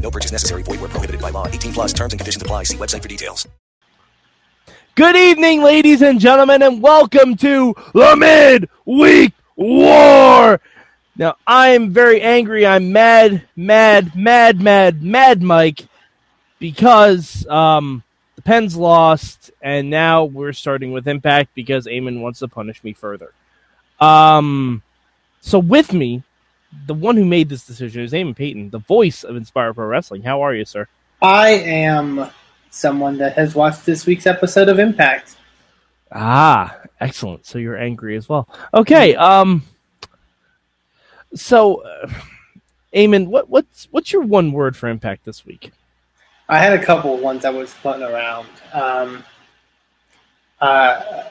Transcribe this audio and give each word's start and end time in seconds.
No 0.00 0.10
purchase 0.10 0.32
necessary. 0.32 0.62
Void 0.62 0.80
where 0.80 0.88
prohibited 0.88 1.20
by 1.20 1.30
law. 1.30 1.46
18 1.46 1.72
plus 1.72 1.92
terms 1.92 2.12
and 2.12 2.20
conditions 2.20 2.42
apply. 2.42 2.64
See 2.64 2.76
website 2.76 3.02
for 3.02 3.08
details. 3.08 3.46
Good 4.96 5.16
evening, 5.16 5.62
ladies 5.62 6.02
and 6.02 6.20
gentlemen, 6.20 6.62
and 6.62 6.82
welcome 6.82 7.36
to 7.36 7.74
the 7.94 8.16
Midweek 8.16 9.32
War. 9.56 10.60
Now, 11.16 11.36
I'm 11.46 11.90
very 11.90 12.20
angry. 12.20 12.66
I'm 12.66 12.92
mad, 12.92 13.46
mad, 13.56 14.14
mad, 14.16 14.60
mad, 14.60 15.02
mad, 15.02 15.42
Mike, 15.42 15.86
because 16.58 17.46
um, 17.46 18.02
the 18.36 18.42
Pens 18.42 18.76
lost, 18.76 19.50
and 19.62 19.90
now 19.90 20.24
we're 20.24 20.52
starting 20.52 20.92
with 20.92 21.06
Impact 21.06 21.54
because 21.54 21.86
Eamon 21.86 22.20
wants 22.20 22.40
to 22.40 22.48
punish 22.48 22.82
me 22.82 22.92
further. 22.92 23.32
Um, 24.00 24.82
so 25.40 25.58
with 25.58 25.92
me, 25.92 26.24
the 26.86 26.94
one 26.94 27.16
who 27.16 27.24
made 27.24 27.48
this 27.48 27.66
decision 27.66 28.02
is 28.02 28.12
Eamon 28.12 28.36
Paton, 28.36 28.70
the 28.70 28.78
voice 28.78 29.24
of 29.24 29.36
Inspire 29.36 29.74
Pro 29.74 29.86
Wrestling. 29.86 30.22
How 30.22 30.42
are 30.42 30.54
you, 30.54 30.64
sir? 30.64 30.86
I 31.22 31.50
am 31.50 32.30
someone 32.70 33.18
that 33.18 33.34
has 33.34 33.54
watched 33.54 33.84
this 33.84 34.06
week's 34.06 34.26
episode 34.26 34.68
of 34.68 34.78
Impact. 34.78 35.36
Ah, 36.12 36.78
excellent. 37.00 37.46
So 37.46 37.58
you're 37.58 37.76
angry 37.76 38.16
as 38.16 38.28
well. 38.28 38.48
Okay. 38.74 39.14
Um. 39.16 39.62
So, 41.34 41.82
uh, 41.84 42.10
Eamon, 42.94 43.28
what 43.28 43.48
what's 43.48 43.88
what's 43.90 44.12
your 44.12 44.22
one 44.22 44.52
word 44.52 44.76
for 44.76 44.88
Impact 44.88 45.24
this 45.24 45.46
week? 45.46 45.70
I 46.48 46.58
had 46.58 46.72
a 46.72 46.84
couple 46.84 47.14
of 47.14 47.20
ones 47.20 47.44
I 47.44 47.50
was 47.50 47.72
floating 47.72 48.02
around. 48.02 48.48
Um, 48.72 49.22
uh, 50.60 51.24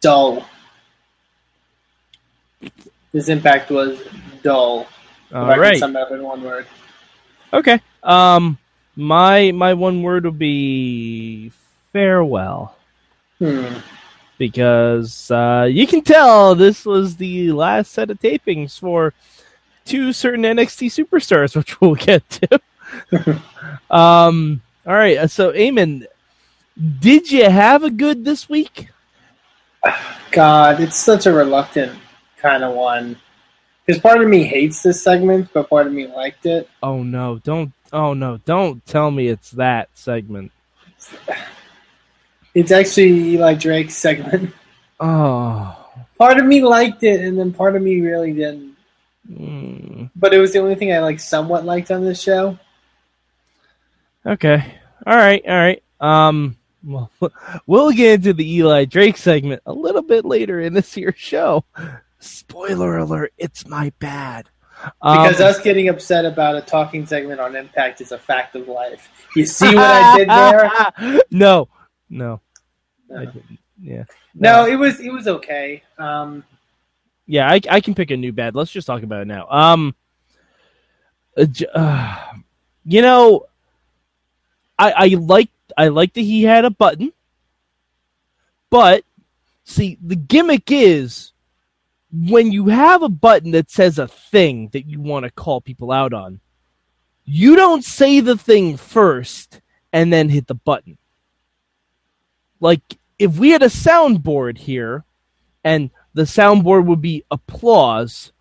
dull. 0.00 0.44
This 3.12 3.28
Impact 3.28 3.70
was 3.70 3.98
dull. 4.42 4.86
All 5.34 5.50
if 5.50 5.58
I 5.58 5.70
can 5.70 5.78
sum 5.78 5.96
up 5.96 6.10
in 6.12 6.22
one 6.22 6.42
word. 6.42 6.66
Okay. 7.52 7.80
Um. 8.02 8.58
My 8.96 9.50
my 9.52 9.72
one 9.74 10.02
word 10.02 10.24
would 10.24 10.38
be 10.38 11.52
farewell 11.92 12.76
Hmm. 13.38 13.78
because 14.36 15.30
uh, 15.30 15.66
you 15.70 15.86
can 15.86 16.02
tell 16.02 16.54
this 16.54 16.84
was 16.84 17.16
the 17.16 17.52
last 17.52 17.92
set 17.92 18.10
of 18.10 18.20
tapings 18.20 18.78
for 18.78 19.14
two 19.86 20.12
certain 20.12 20.42
NXT 20.44 20.88
superstars, 21.06 21.56
which 21.56 21.80
we'll 21.80 21.94
get 21.94 22.28
to. 22.30 22.60
um. 23.90 24.60
All 24.86 24.94
right. 24.94 25.18
uh, 25.18 25.26
So, 25.28 25.52
Eamon, 25.52 26.04
did 27.00 27.30
you 27.30 27.48
have 27.48 27.84
a 27.84 27.90
good 27.90 28.24
this 28.24 28.48
week? 28.48 28.88
God, 30.32 30.80
it's 30.80 30.96
such 30.96 31.26
a 31.26 31.32
reluctant 31.32 31.98
kind 32.40 32.64
of 32.64 32.74
one. 32.74 33.16
Because 33.86 34.00
part 34.00 34.20
of 34.22 34.28
me 34.28 34.44
hates 34.44 34.82
this 34.82 35.02
segment, 35.02 35.48
but 35.52 35.68
part 35.68 35.86
of 35.86 35.92
me 35.92 36.06
liked 36.06 36.46
it. 36.46 36.68
Oh 36.82 37.02
no! 37.02 37.38
Don't! 37.42 37.72
Oh 37.92 38.14
no! 38.14 38.38
Don't 38.44 38.84
tell 38.86 39.10
me 39.10 39.28
it's 39.28 39.50
that 39.52 39.88
segment. 39.94 40.52
It's 42.52 42.72
actually 42.72 43.34
Eli 43.34 43.54
Drake's 43.54 43.96
segment. 43.96 44.52
Oh. 45.02 45.76
Part 46.18 46.36
of 46.38 46.44
me 46.44 46.62
liked 46.62 47.02
it, 47.04 47.22
and 47.22 47.38
then 47.38 47.54
part 47.54 47.74
of 47.74 47.80
me 47.80 48.02
really 48.02 48.34
didn't. 48.34 48.76
mm, 49.32 50.10
But 50.14 50.34
it 50.34 50.38
was 50.38 50.52
the 50.52 50.58
only 50.58 50.74
thing 50.74 50.92
I 50.92 50.98
like 50.98 51.18
somewhat 51.20 51.64
liked 51.64 51.90
on 51.90 52.04
this 52.04 52.20
show. 52.20 52.58
Okay. 54.26 54.62
All 55.06 55.16
right. 55.16 55.42
All 55.48 55.54
right. 55.56 55.82
Um. 56.00 56.58
Well, 56.84 57.10
we'll 57.66 57.92
get 57.92 58.16
into 58.16 58.34
the 58.34 58.56
Eli 58.56 58.84
Drake 58.84 59.16
segment 59.16 59.62
a 59.64 59.72
little 59.72 60.02
bit 60.02 60.26
later 60.26 60.60
in 60.60 60.74
this 60.74 60.92
here 60.92 61.14
show. 61.16 61.64
Spoiler 62.20 62.98
alert! 62.98 63.32
It's 63.38 63.66
my 63.66 63.92
bad. 63.98 64.48
Um, 65.02 65.22
Because 65.22 65.40
us 65.40 65.60
getting 65.60 65.88
upset 65.88 66.24
about 66.24 66.56
a 66.56 66.60
talking 66.60 67.06
segment 67.06 67.40
on 67.40 67.56
Impact 67.56 68.00
is 68.00 68.12
a 68.12 68.18
fact 68.18 68.56
of 68.56 68.68
life. 68.68 69.08
You 69.36 69.44
see 69.44 69.74
what 69.74 69.78
I 69.78 70.16
did 70.16 70.28
there? 70.28 71.20
no, 71.30 71.68
no, 72.08 72.40
I 73.14 73.26
didn't. 73.26 73.58
Yeah, 73.82 74.04
No, 74.34 74.66
it 74.66 74.76
was 74.76 75.00
it 75.00 75.12
was 75.12 75.26
okay. 75.26 75.82
Um, 75.98 76.44
yeah. 77.26 77.50
I 77.50 77.60
I 77.70 77.80
can 77.80 77.94
pick 77.94 78.10
a 78.10 78.16
new 78.16 78.32
bad. 78.32 78.54
Let's 78.54 78.70
just 78.70 78.86
talk 78.86 79.02
about 79.02 79.22
it 79.22 79.26
now. 79.26 79.48
Um, 79.50 79.94
uh, 81.36 81.46
uh, 81.74 82.24
you 82.84 83.00
know, 83.00 83.46
I 84.78 84.92
I 84.92 85.06
like 85.06 85.48
I 85.78 85.88
like 85.88 86.12
that 86.14 86.20
he 86.20 86.42
had 86.42 86.66
a 86.66 86.70
button, 86.70 87.12
but 88.68 89.04
see 89.64 89.96
the 90.02 90.16
gimmick 90.16 90.70
is 90.70 91.32
when 92.12 92.50
you 92.50 92.66
have 92.68 93.02
a 93.02 93.08
button 93.08 93.52
that 93.52 93.70
says 93.70 93.98
a 93.98 94.08
thing 94.08 94.68
that 94.72 94.86
you 94.86 95.00
want 95.00 95.24
to 95.24 95.30
call 95.30 95.60
people 95.60 95.92
out 95.92 96.12
on, 96.12 96.40
you 97.24 97.56
don't 97.56 97.84
say 97.84 98.20
the 98.20 98.36
thing 98.36 98.76
first 98.76 99.60
and 99.92 100.12
then 100.12 100.28
hit 100.28 100.46
the 100.46 100.54
button. 100.54 100.98
Like 102.58 102.82
if 103.18 103.38
we 103.38 103.50
had 103.50 103.62
a 103.62 103.66
soundboard 103.66 104.58
here 104.58 105.04
and 105.62 105.90
the 106.14 106.22
soundboard 106.22 106.86
would 106.86 107.00
be 107.00 107.24
applause, 107.30 108.32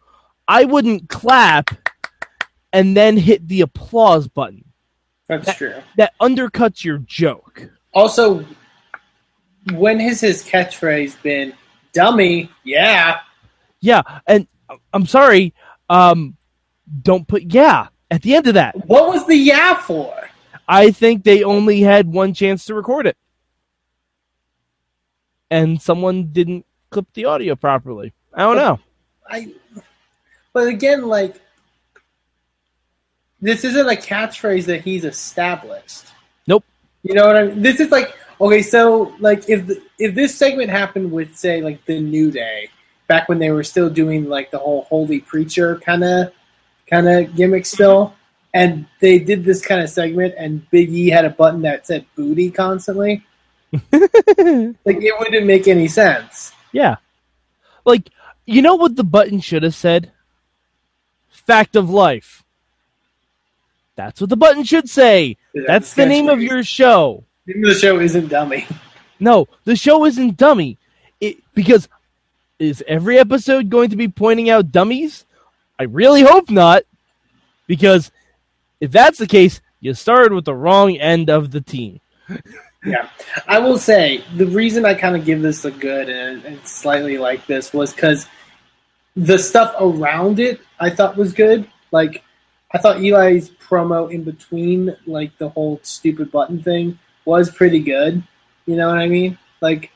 I 0.48 0.66
wouldn't 0.66 1.10
clap 1.10 1.72
and 2.74 2.96
then 2.98 3.18
hit 3.18 3.48
the 3.48 3.62
applause 3.62 4.28
button. 4.28 4.66
that's 5.28 5.54
true. 5.56 5.76
That 5.98 6.14
undercuts 6.20 6.84
your 6.84 7.00
joke. 7.00 7.70
Also, 7.94 8.46
when 9.74 10.00
has 10.00 10.22
his 10.22 10.44
catchphrase 10.44 11.22
been 11.22 11.54
"dummy"? 11.94 12.50
Yeah, 12.64 13.20
Yeah, 13.82 14.02
and 14.28 14.48
I'm 14.94 15.06
sorry, 15.06 15.54
um, 15.90 16.36
don't 17.02 17.28
put 17.28 17.54
yeah 17.54 17.88
at 18.12 18.22
the 18.22 18.36
end 18.36 18.48
of 18.48 18.56
that. 18.56 18.76
what 18.88 19.10
was 19.10 19.26
the 19.28 19.36
yeah 19.36 19.76
for? 19.76 20.16
I 20.68 20.92
think 20.92 21.24
they 21.24 21.44
only 21.44 21.82
had 21.82 22.08
one 22.08 22.34
chance 22.34 22.66
to 22.66 22.76
record 22.76 23.08
it. 23.08 23.18
And 25.50 25.82
someone 25.82 26.28
didn't 26.32 26.66
clip 26.92 27.08
the 27.14 27.26
audio 27.26 27.56
properly. 27.56 28.14
I 28.34 28.42
don't 28.44 28.56
know. 28.56 28.80
I. 29.28 29.54
But 30.54 30.68
again, 30.68 31.08
like 31.08 31.42
this 33.42 33.64
isn't 33.64 33.88
a 33.88 33.96
catchphrase 33.96 34.66
that 34.66 34.82
he's 34.82 35.06
established. 35.06 36.06
Nope. 36.46 36.66
You 37.04 37.16
know 37.16 37.26
what 37.26 37.38
I 37.38 37.46
mean? 37.46 37.62
This 37.62 37.80
is 37.80 37.90
like 37.90 38.16
okay, 38.40 38.62
so 38.62 39.16
like 39.20 39.50
if 39.50 39.66
the, 39.66 39.82
if 39.98 40.14
this 40.14 40.36
segment 40.36 40.70
happened 40.70 41.12
with 41.12 41.36
say 41.36 41.62
like 41.62 41.84
the 41.86 42.00
New 42.00 42.30
Day 42.30 42.70
back 43.10 43.28
when 43.28 43.40
they 43.40 43.52
were 43.52 43.64
still 43.64 43.90
doing 43.90 44.30
like 44.30 44.52
the 44.52 44.60
whole 44.60 44.84
holy 44.84 45.20
preacher 45.20 45.76
kind 45.80 46.06
of 46.06 46.32
kind 46.90 47.10
of 47.10 47.36
gimmick 47.36 47.66
still, 47.66 48.14
and 48.54 48.86
they 49.02 49.20
did 49.20 49.44
this 49.44 49.62
kind 49.66 49.82
of 49.82 49.90
segment, 49.90 50.34
and 50.38 50.70
Big 50.70 50.90
E 50.90 51.10
had 51.10 51.26
a 51.26 51.30
button 51.30 51.62
that 51.64 51.86
said 51.86 52.06
booty 52.16 52.50
constantly. 52.50 53.26
Like 54.86 55.04
it 55.04 55.14
wouldn't 55.20 55.46
make 55.46 55.68
any 55.68 55.88
sense. 55.90 56.54
yeah. 56.72 56.96
Like, 57.86 58.10
you 58.46 58.62
know 58.62 58.76
what 58.76 58.96
the 58.96 59.04
button 59.04 59.40
should 59.42 59.64
have 59.64 59.76
said? 59.76 60.12
Fact 61.30 61.76
of 61.76 61.90
life. 61.90 62.44
That's 63.96 64.22
what 64.22 64.30
the 64.30 64.38
button 64.38 64.64
should 64.64 64.90
say. 64.90 65.38
That's 65.68 65.94
the 65.94 66.06
name 66.06 66.30
of 66.30 66.42
your 66.42 66.64
show. 66.64 67.26
The 67.46 67.54
the 67.62 67.74
show 67.74 68.00
isn't 68.00 68.30
dummy. 68.30 68.66
No, 69.20 69.48
the 69.66 69.76
show 69.76 70.06
isn't 70.06 70.38
dummy. 70.38 70.78
It 71.20 71.38
because 71.54 71.90
is 72.60 72.84
every 72.88 73.18
episode 73.18 73.70
going 73.70 73.90
to 73.90 73.96
be 73.96 74.08
pointing 74.08 74.50
out 74.50 74.72
dummies? 74.72 75.26
I 75.80 75.84
really 75.84 76.22
hope 76.22 76.50
not. 76.50 76.84
Because 77.68 78.12
if 78.82 78.92
that's 78.92 79.18
the 79.18 79.28
case, 79.28 79.62
you 79.80 79.94
started 79.94 80.34
with 80.34 80.46
the 80.46 80.56
wrong 80.56 80.98
end 80.98 81.30
of 81.30 81.52
the 81.52 81.62
team. 81.62 82.00
Yeah, 82.86 83.10
I 83.46 83.60
will 83.60 83.78
say 83.78 84.24
the 84.38 84.46
reason 84.46 84.86
I 84.86 84.94
kind 84.94 85.18
of 85.18 85.26
give 85.26 85.42
this 85.42 85.66
a 85.66 85.72
good 85.72 86.08
and, 86.08 86.46
and 86.46 86.66
slightly 86.66 87.18
like 87.18 87.46
this 87.46 87.74
was 87.74 87.94
because 87.94 88.26
the 89.18 89.38
stuff 89.38 89.76
around 89.82 90.40
it 90.40 90.62
I 90.80 90.90
thought 90.90 91.18
was 91.18 91.34
good. 91.34 91.70
Like 91.92 92.24
I 92.72 92.78
thought 92.78 93.04
Eli's 93.04 93.50
promo 93.50 94.10
in 94.10 94.24
between, 94.24 94.96
like 95.06 95.38
the 95.40 95.50
whole 95.50 95.82
stupid 95.84 96.32
button 96.32 96.64
thing, 96.64 96.98
was 97.26 97.52
pretty 97.52 97.82
good. 97.82 98.24
You 98.66 98.78
know 98.78 98.88
what 98.88 99.00
I 99.00 99.08
mean? 99.08 99.38
Like 99.60 99.92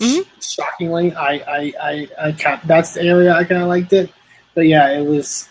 Mhm. 0.00 0.26
shockingly, 0.42 1.14
I 1.14 1.32
I 1.32 1.72
I, 1.80 2.08
I 2.28 2.32
can't, 2.32 2.66
that's 2.66 2.94
the 2.94 3.02
area 3.02 3.32
I 3.32 3.44
kind 3.44 3.62
of 3.62 3.68
liked 3.68 3.92
it. 3.92 4.10
But 4.54 4.66
yeah, 4.66 4.90
it 4.90 5.04
was. 5.04 5.48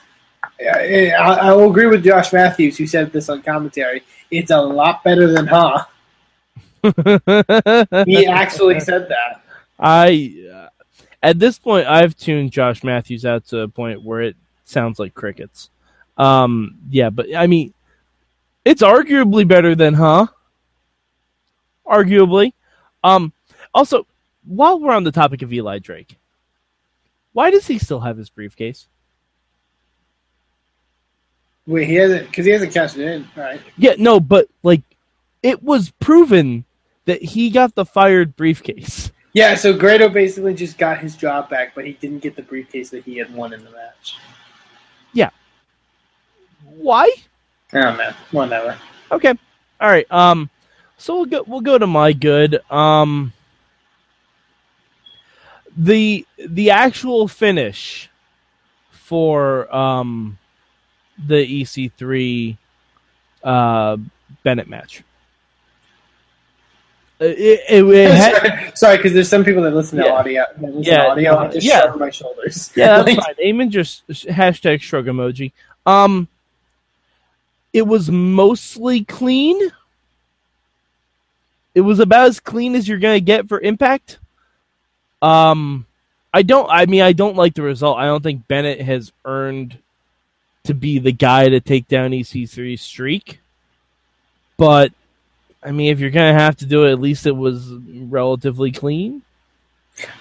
I, 0.62 1.12
I 1.18 1.54
will 1.54 1.70
agree 1.70 1.88
with 1.88 2.04
Josh 2.04 2.32
Matthews 2.32 2.78
who 2.78 2.88
said 2.88 3.12
this 3.12 3.28
on 3.30 3.42
commentary. 3.42 4.04
It's 4.32 4.52
a 4.52 4.62
lot 4.62 5.04
better 5.04 5.32
than 5.32 5.48
Huh. 5.48 5.86
He 8.06 8.28
actually 8.28 8.80
said 8.80 9.10
that. 9.10 9.42
I 9.80 10.36
uh, 10.54 10.70
at 11.24 11.40
this 11.40 11.58
point 11.60 11.88
I've 11.88 12.16
tuned 12.16 12.52
Josh 12.52 12.84
Matthews 12.84 13.26
out 13.26 13.46
to 13.48 13.62
a 13.62 13.68
point 13.68 14.04
where 14.04 14.22
it 14.22 14.36
sounds 14.64 15.00
like 15.00 15.14
crickets. 15.14 15.70
Um, 16.18 16.78
yeah, 16.90 17.10
but 17.10 17.36
I 17.36 17.48
mean, 17.48 17.74
it's 18.64 18.82
arguably 18.82 19.48
better 19.48 19.76
than 19.76 19.96
huh? 19.96 20.28
Arguably. 21.86 22.54
Um, 23.04 23.34
also, 23.74 24.08
while 24.46 24.80
we're 24.80 24.94
on 24.94 25.04
the 25.04 25.12
topic 25.12 25.42
of 25.42 25.52
Eli 25.52 25.80
Drake, 25.80 26.18
why 27.34 27.52
does 27.52 27.68
he 27.68 27.78
still 27.78 28.00
have 28.00 28.18
his 28.18 28.30
briefcase? 28.30 28.88
Wait, 31.68 31.88
he 31.88 31.96
hasn't 31.96 32.28
because 32.28 32.46
he 32.46 32.52
hasn't 32.52 32.74
cashed 32.74 32.98
it 32.98 33.08
in, 33.08 33.28
right? 33.36 33.60
Yeah, 33.78 33.96
no, 33.98 34.20
but 34.20 34.48
like, 34.64 34.82
it 35.42 35.64
was 35.64 35.92
proven 36.00 36.64
that 37.06 37.22
he 37.22 37.50
got 37.50 37.76
the 37.76 37.86
fired 37.86 38.36
briefcase. 38.36 39.12
Yeah, 39.34 39.56
so 39.56 39.78
Grado 39.78 40.08
basically 40.08 40.54
just 40.54 40.78
got 40.78 41.00
his 41.00 41.16
job 41.16 41.50
back, 41.50 41.76
but 41.76 41.86
he 41.86 41.94
didn't 41.94 42.20
get 42.20 42.36
the 42.36 42.42
briefcase 42.42 42.90
that 42.92 43.04
he 43.04 43.18
had 43.18 43.34
won 43.34 43.52
in 43.52 43.66
the 43.66 43.72
match. 43.72 44.16
Yeah. 45.12 45.30
Why? 46.64 47.10
Oh 47.74 47.96
man, 47.96 48.16
whatever. 48.32 48.78
Okay. 49.12 49.34
All 49.82 49.90
right. 49.90 50.10
Um 50.12 50.50
so 50.98 51.16
we'll 51.16 51.26
go 51.26 51.44
we'll 51.48 51.62
go 51.62 51.78
to 51.78 51.88
my 51.88 52.14
good. 52.14 52.60
Um 52.72 53.34
the 55.78 56.26
the 56.38 56.72
actual 56.72 57.28
finish 57.28 58.10
for 58.92 59.74
um 59.76 60.38
the 61.28 61.64
EC3 61.64 62.58
uh 63.44 63.98
Bennett 64.44 64.68
match. 64.68 65.04
Uh, 67.22 67.26
It, 67.26 67.60
it, 67.70 67.86
it 67.86 68.12
had- 68.16 68.78
Sorry, 68.78 68.98
because 68.98 69.14
there's 69.14 69.30
some 69.30 69.44
people 69.46 69.64
that 69.64 69.74
listen 69.74 69.98
to 70.00 70.06
Yeah. 70.06 70.12
audio. 70.14 70.44
Listen 70.60 70.84
Yeah, 70.84 71.04
to 71.04 71.10
audio. 71.12 71.38
I 71.38 71.48
just 71.50 71.66
yeah. 71.66 71.82
shrug 71.84 72.00
my 72.00 72.10
shoulders. 72.10 72.72
Yeah, 72.76 73.02
that's 73.04 73.16
fine. 73.26 73.36
Eamon 73.44 73.70
just 73.70 74.06
hashtag 74.08 74.82
shrug 74.82 75.06
emoji. 75.06 75.52
Um, 75.86 76.28
it 77.72 77.86
was 77.88 78.10
mostly 78.10 79.04
clean. 79.06 79.60
It 81.74 81.82
was 81.82 82.00
about 82.00 82.28
as 82.28 82.40
clean 82.40 82.76
as 82.76 82.88
you're 82.88 83.00
gonna 83.00 83.20
get 83.20 83.48
for 83.48 83.60
Impact. 83.62 84.20
Um, 85.26 85.86
I 86.34 86.42
don't. 86.42 86.70
I 86.70 86.86
mean, 86.86 87.02
I 87.02 87.14
don't 87.14 87.36
like 87.36 87.54
the 87.54 87.62
result. 87.62 87.98
I 87.98 88.06
don't 88.06 88.22
think 88.24 88.48
Bennett 88.48 88.82
has 88.82 89.12
earned 89.24 89.78
to 90.66 90.74
be 90.74 91.00
the 91.00 91.12
guy 91.12 91.50
to 91.50 91.60
take 91.60 91.88
down 91.88 92.12
EC3's 92.12 92.82
streak. 92.82 93.40
But 94.58 94.92
I 95.64 95.72
mean, 95.72 95.92
if 95.92 96.00
you're 96.00 96.10
gonna 96.12 96.34
have 96.34 96.58
to 96.58 96.66
do 96.66 96.86
it, 96.86 96.92
at 96.92 97.00
least 97.02 97.26
it 97.26 97.36
was 97.36 97.70
relatively 97.72 98.72
clean. 98.72 99.22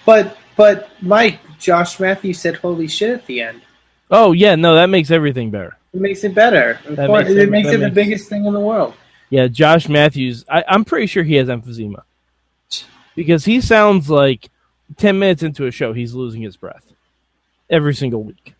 But 0.06 0.36
but 0.56 0.88
Mike, 1.02 1.40
Josh 1.58 1.98
Matthews 2.00 2.38
said 2.40 2.56
"Holy 2.56 2.86
shit" 2.88 3.10
at 3.10 3.26
the 3.26 3.40
end. 3.40 3.62
Oh 4.10 4.32
yeah, 4.32 4.54
no, 4.54 4.74
that 4.76 4.86
makes 4.90 5.10
everything 5.10 5.50
better. 5.50 5.76
It 5.92 6.00
makes 6.00 6.24
it 6.24 6.34
better. 6.34 6.78
That 6.90 7.06
course, 7.08 7.24
makes 7.28 7.30
it, 7.30 7.38
it- 7.38 7.50
makes 7.50 7.68
it 7.68 7.72
the 7.72 7.78
makes- 7.78 7.94
biggest 7.94 8.28
thing 8.28 8.44
in 8.46 8.52
the 8.52 8.60
world. 8.60 8.94
Yeah, 9.30 9.48
Josh 9.48 9.88
Matthews. 9.88 10.44
I, 10.48 10.64
I'm 10.68 10.84
pretty 10.84 11.06
sure 11.06 11.24
he 11.24 11.34
has 11.36 11.48
emphysema 11.48 12.02
because 13.16 13.44
he 13.44 13.60
sounds 13.60 14.08
like 14.10 14.48
ten 14.96 15.18
minutes 15.18 15.42
into 15.42 15.66
a 15.66 15.70
show 15.70 15.92
he's 15.92 16.14
losing 16.14 16.42
his 16.42 16.56
breath 16.56 16.92
every 17.70 17.94
single 17.94 18.22
week. 18.22 18.54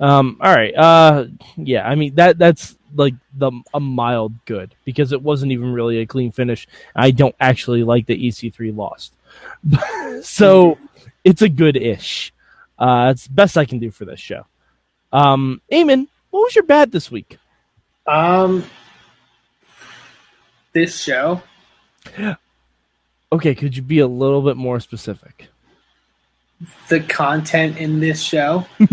Um. 0.00 0.38
All 0.40 0.54
right. 0.54 0.74
Uh. 0.74 1.26
Yeah. 1.56 1.88
I 1.88 1.94
mean 1.94 2.14
that 2.16 2.38
that's 2.38 2.76
like 2.94 3.14
the 3.36 3.52
a 3.72 3.80
mild 3.80 4.32
good 4.44 4.74
because 4.84 5.12
it 5.12 5.22
wasn't 5.22 5.52
even 5.52 5.72
really 5.72 5.98
a 5.98 6.06
clean 6.06 6.32
finish. 6.32 6.66
I 6.94 7.10
don't 7.10 7.36
actually 7.40 7.84
like 7.84 8.06
the 8.06 8.28
EC3 8.28 8.76
lost, 8.76 9.14
so 10.22 10.78
it's 11.24 11.42
a 11.42 11.48
good 11.48 11.76
ish. 11.76 12.32
Uh, 12.78 13.08
it's 13.12 13.28
best 13.28 13.56
I 13.56 13.64
can 13.64 13.78
do 13.78 13.90
for 13.90 14.04
this 14.04 14.20
show. 14.20 14.44
Um. 15.12 15.60
Eamon, 15.70 16.08
what 16.30 16.40
was 16.40 16.56
your 16.56 16.64
bad 16.64 16.90
this 16.90 17.10
week? 17.10 17.38
Um, 18.06 18.64
this 20.72 21.00
show. 21.00 21.42
Okay, 23.32 23.54
could 23.54 23.74
you 23.74 23.82
be 23.82 23.98
a 23.98 24.06
little 24.06 24.42
bit 24.42 24.56
more 24.56 24.78
specific? 24.78 25.48
the 26.88 27.00
content 27.00 27.78
in 27.78 28.00
this 28.00 28.22
show. 28.22 28.66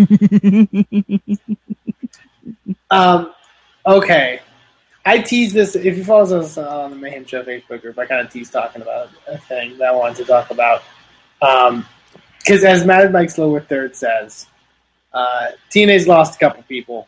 um, 2.91 3.33
okay. 3.86 4.39
I 5.06 5.19
teased 5.19 5.56
this. 5.56 5.75
If 5.75 5.97
you 5.97 6.03
follow 6.03 6.39
us 6.39 6.57
on 6.57 6.91
the 6.91 6.97
Mayhem 6.97 7.25
Show 7.25 7.44
Facebook 7.44 7.81
group, 7.81 7.97
I 7.97 8.06
kind 8.06 8.25
of 8.25 8.31
teased 8.31 8.51
talking 8.51 8.81
about 8.81 9.09
a 9.27 9.38
thing 9.38 9.77
that 9.77 9.89
I 9.89 9.91
wanted 9.95 10.18
to 10.18 10.25
talk 10.25 10.51
about. 10.51 10.83
Because 11.39 12.63
as 12.63 12.85
Mad 12.85 13.12
Mike's 13.12 13.38
Lower 13.38 13.62
Third 13.62 13.95
says, 13.95 14.47
uh, 15.13 15.47
TNA's 15.71 16.07
lost 16.07 16.35
a 16.35 16.39
couple 16.39 16.63
people 16.63 17.07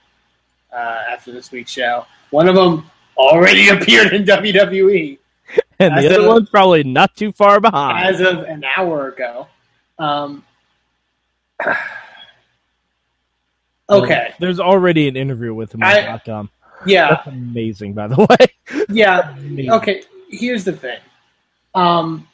uh, 0.72 1.04
after 1.10 1.32
this 1.32 1.52
week's 1.52 1.72
show. 1.72 2.06
One 2.32 2.48
of 2.48 2.56
them 2.56 2.90
already 3.18 3.70
appeared 3.76 4.14
in 4.14 4.24
WWE 4.24 5.20
and 5.82 5.94
As 5.96 6.04
the 6.04 6.16
other 6.16 6.26
a- 6.26 6.28
one's 6.28 6.50
probably 6.50 6.84
not 6.84 7.16
too 7.16 7.32
far 7.32 7.60
behind. 7.60 8.06
as 8.08 8.22
of 8.22 8.40
an 8.44 8.64
hour 8.78 9.08
ago. 9.10 9.48
Um, 10.00 10.44
okay. 13.90 14.34
There's 14.40 14.60
already 14.60 15.08
an 15.08 15.16
interview 15.16 15.54
with 15.54 15.74
him 15.74 15.84
on 15.84 15.90
I- 15.90 16.18
com. 16.26 16.50
Yeah. 16.86 17.10
That's 17.10 17.28
amazing, 17.28 17.94
by 17.94 18.08
the 18.08 18.26
way. 18.30 18.86
Yeah. 18.90 19.36
Okay. 19.76 20.04
Here's 20.30 20.64
the 20.64 20.72
thing. 20.72 21.00
Um, 21.76 22.28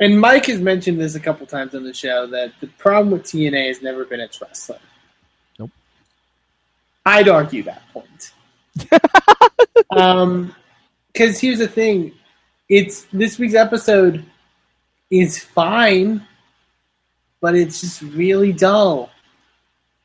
and 0.00 0.18
Mike 0.18 0.46
has 0.46 0.58
mentioned 0.60 0.98
this 0.98 1.14
a 1.14 1.20
couple 1.20 1.46
times 1.46 1.74
on 1.74 1.84
the 1.84 1.92
show 1.92 2.26
that 2.28 2.52
the 2.60 2.66
problem 2.66 3.10
with 3.10 3.22
TNA 3.24 3.68
has 3.68 3.82
never 3.82 4.04
been 4.06 4.20
its 4.20 4.40
wrestling. 4.40 4.78
Nope. 5.58 5.70
I'd 7.04 7.28
argue 7.28 7.62
that 7.64 7.82
point. 7.92 8.32
um, 9.90 10.54
because 11.12 11.40
here's 11.40 11.58
the 11.58 11.68
thing, 11.68 12.12
it's 12.68 13.06
this 13.12 13.38
week's 13.38 13.54
episode 13.54 14.24
is 15.10 15.38
fine, 15.38 16.26
but 17.40 17.54
it's 17.54 17.80
just 17.80 18.02
really 18.02 18.52
dull, 18.52 19.10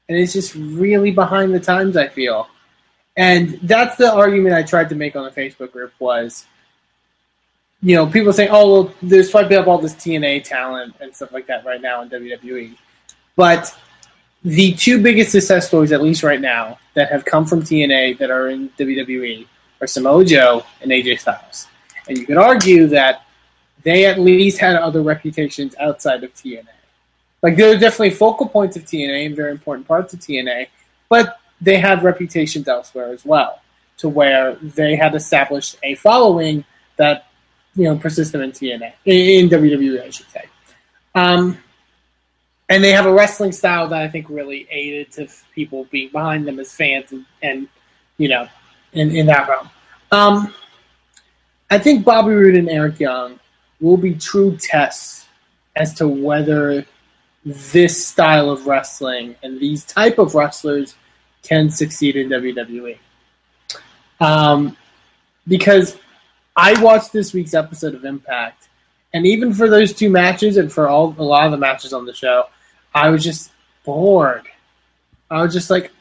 and 0.09 0.17
it's 0.17 0.33
just 0.33 0.55
really 0.55 1.11
behind 1.11 1.53
the 1.53 1.59
times. 1.59 1.95
I 1.97 2.07
feel. 2.07 2.47
And 3.17 3.59
that's 3.63 3.95
the 3.95 4.11
argument 4.11 4.55
I 4.55 4.63
tried 4.63 4.89
to 4.89 4.95
make 4.95 5.15
on 5.15 5.23
the 5.23 5.31
Facebook 5.31 5.71
group 5.71 5.93
was, 5.99 6.45
you 7.81 7.95
know, 7.95 8.07
people 8.07 8.33
saying, 8.33 8.49
"Oh, 8.51 8.71
well, 8.71 8.93
there's 9.01 9.31
probably 9.31 9.55
up 9.55 9.67
all 9.67 9.77
this 9.77 9.93
TNA 9.93 10.43
talent 10.43 10.95
and 10.99 11.15
stuff 11.15 11.31
like 11.31 11.47
that 11.47 11.65
right 11.65 11.81
now 11.81 12.01
in 12.01 12.09
WWE," 12.09 12.75
but 13.35 13.73
the 14.43 14.73
two 14.73 15.01
biggest 15.01 15.31
success 15.31 15.67
stories, 15.67 15.91
at 15.91 16.01
least 16.01 16.23
right 16.23 16.41
now, 16.41 16.77
that 16.93 17.11
have 17.11 17.25
come 17.25 17.45
from 17.45 17.61
TNA 17.61 18.17
that 18.19 18.29
are 18.29 18.49
in 18.49 18.69
WWE 18.77 19.47
are 19.81 19.87
Samoa 19.87 20.25
Joe 20.25 20.63
and 20.81 20.91
AJ 20.91 21.19
Styles, 21.19 21.67
and 22.07 22.17
you 22.17 22.25
could 22.25 22.37
argue 22.37 22.87
that 22.87 23.25
they 23.83 24.05
at 24.05 24.19
least 24.19 24.57
had 24.57 24.75
other 24.75 25.01
reputations 25.01 25.75
outside 25.79 26.23
of 26.23 26.33
TNA. 26.33 26.65
Like 27.41 27.55
there 27.55 27.71
are 27.71 27.77
definitely 27.77 28.11
focal 28.11 28.47
points 28.47 28.75
of 28.75 28.83
TNA 28.83 29.27
and 29.27 29.35
very 29.35 29.51
important 29.51 29.87
parts 29.87 30.13
of 30.13 30.19
TNA, 30.19 30.67
but 31.09 31.39
they 31.61 31.77
had 31.77 32.03
reputations 32.03 32.67
elsewhere 32.67 33.13
as 33.13 33.23
well, 33.23 33.61
to 33.97 34.09
where 34.09 34.55
they 34.55 34.95
had 34.95 35.15
established 35.15 35.77
a 35.83 35.95
following 35.95 36.65
that 36.97 37.27
you 37.75 37.83
know 37.83 37.97
persisted 37.97 38.41
in 38.41 38.51
TNA 38.51 38.93
in, 39.05 39.45
in 39.45 39.49
WWE, 39.49 40.01
I 40.01 40.09
should 40.09 40.29
say. 40.29 40.45
Um, 41.13 41.59
and 42.67 42.83
they 42.83 42.91
have 42.91 43.05
a 43.05 43.13
wrestling 43.13 43.51
style 43.51 43.87
that 43.89 44.01
I 44.01 44.07
think 44.07 44.29
really 44.29 44.67
aided 44.71 45.11
to 45.13 45.27
people 45.53 45.85
being 45.91 46.09
behind 46.09 46.47
them 46.47 46.59
as 46.59 46.73
fans 46.73 47.11
and, 47.11 47.25
and 47.41 47.67
you 48.17 48.27
know 48.27 48.47
in, 48.95 49.15
in 49.15 49.25
that 49.27 49.47
realm. 49.47 49.69
Um, 50.11 50.53
I 51.69 51.77
think 51.77 52.05
Bobby 52.05 52.31
Roode 52.31 52.55
and 52.55 52.69
Eric 52.69 52.99
Young 52.99 53.39
will 53.79 53.97
be 53.97 54.15
true 54.15 54.57
tests 54.57 55.27
as 55.75 55.93
to 55.95 56.07
whether 56.07 56.85
this 57.45 58.07
style 58.07 58.49
of 58.49 58.65
wrestling 58.65 59.35
and 59.43 59.59
these 59.59 59.85
type 59.85 60.17
of 60.17 60.33
wrestlers 60.33 60.95
can 61.43 61.69
succeed 61.69 62.15
in 62.15 62.29
WWE. 62.29 62.97
Um, 64.19 64.75
because 65.47 65.97
I 66.55 66.79
watched 66.81 67.13
this 67.13 67.33
week's 67.33 67.53
episode 67.53 67.93
of 67.93 68.05
Impact, 68.05 68.67
and 69.13 69.25
even 69.27 69.53
for 69.53 69.69
those 69.69 69.93
two 69.93 70.09
matches 70.09 70.57
and 70.57 70.71
for 70.71 70.87
all 70.87 71.15
a 71.17 71.23
lot 71.23 71.45
of 71.45 71.51
the 71.51 71.57
matches 71.57 71.93
on 71.93 72.05
the 72.05 72.13
show, 72.13 72.45
I 72.93 73.09
was 73.09 73.23
just 73.23 73.51
bored. 73.83 74.47
I 75.29 75.41
was 75.41 75.53
just 75.53 75.69
like, 75.69 75.91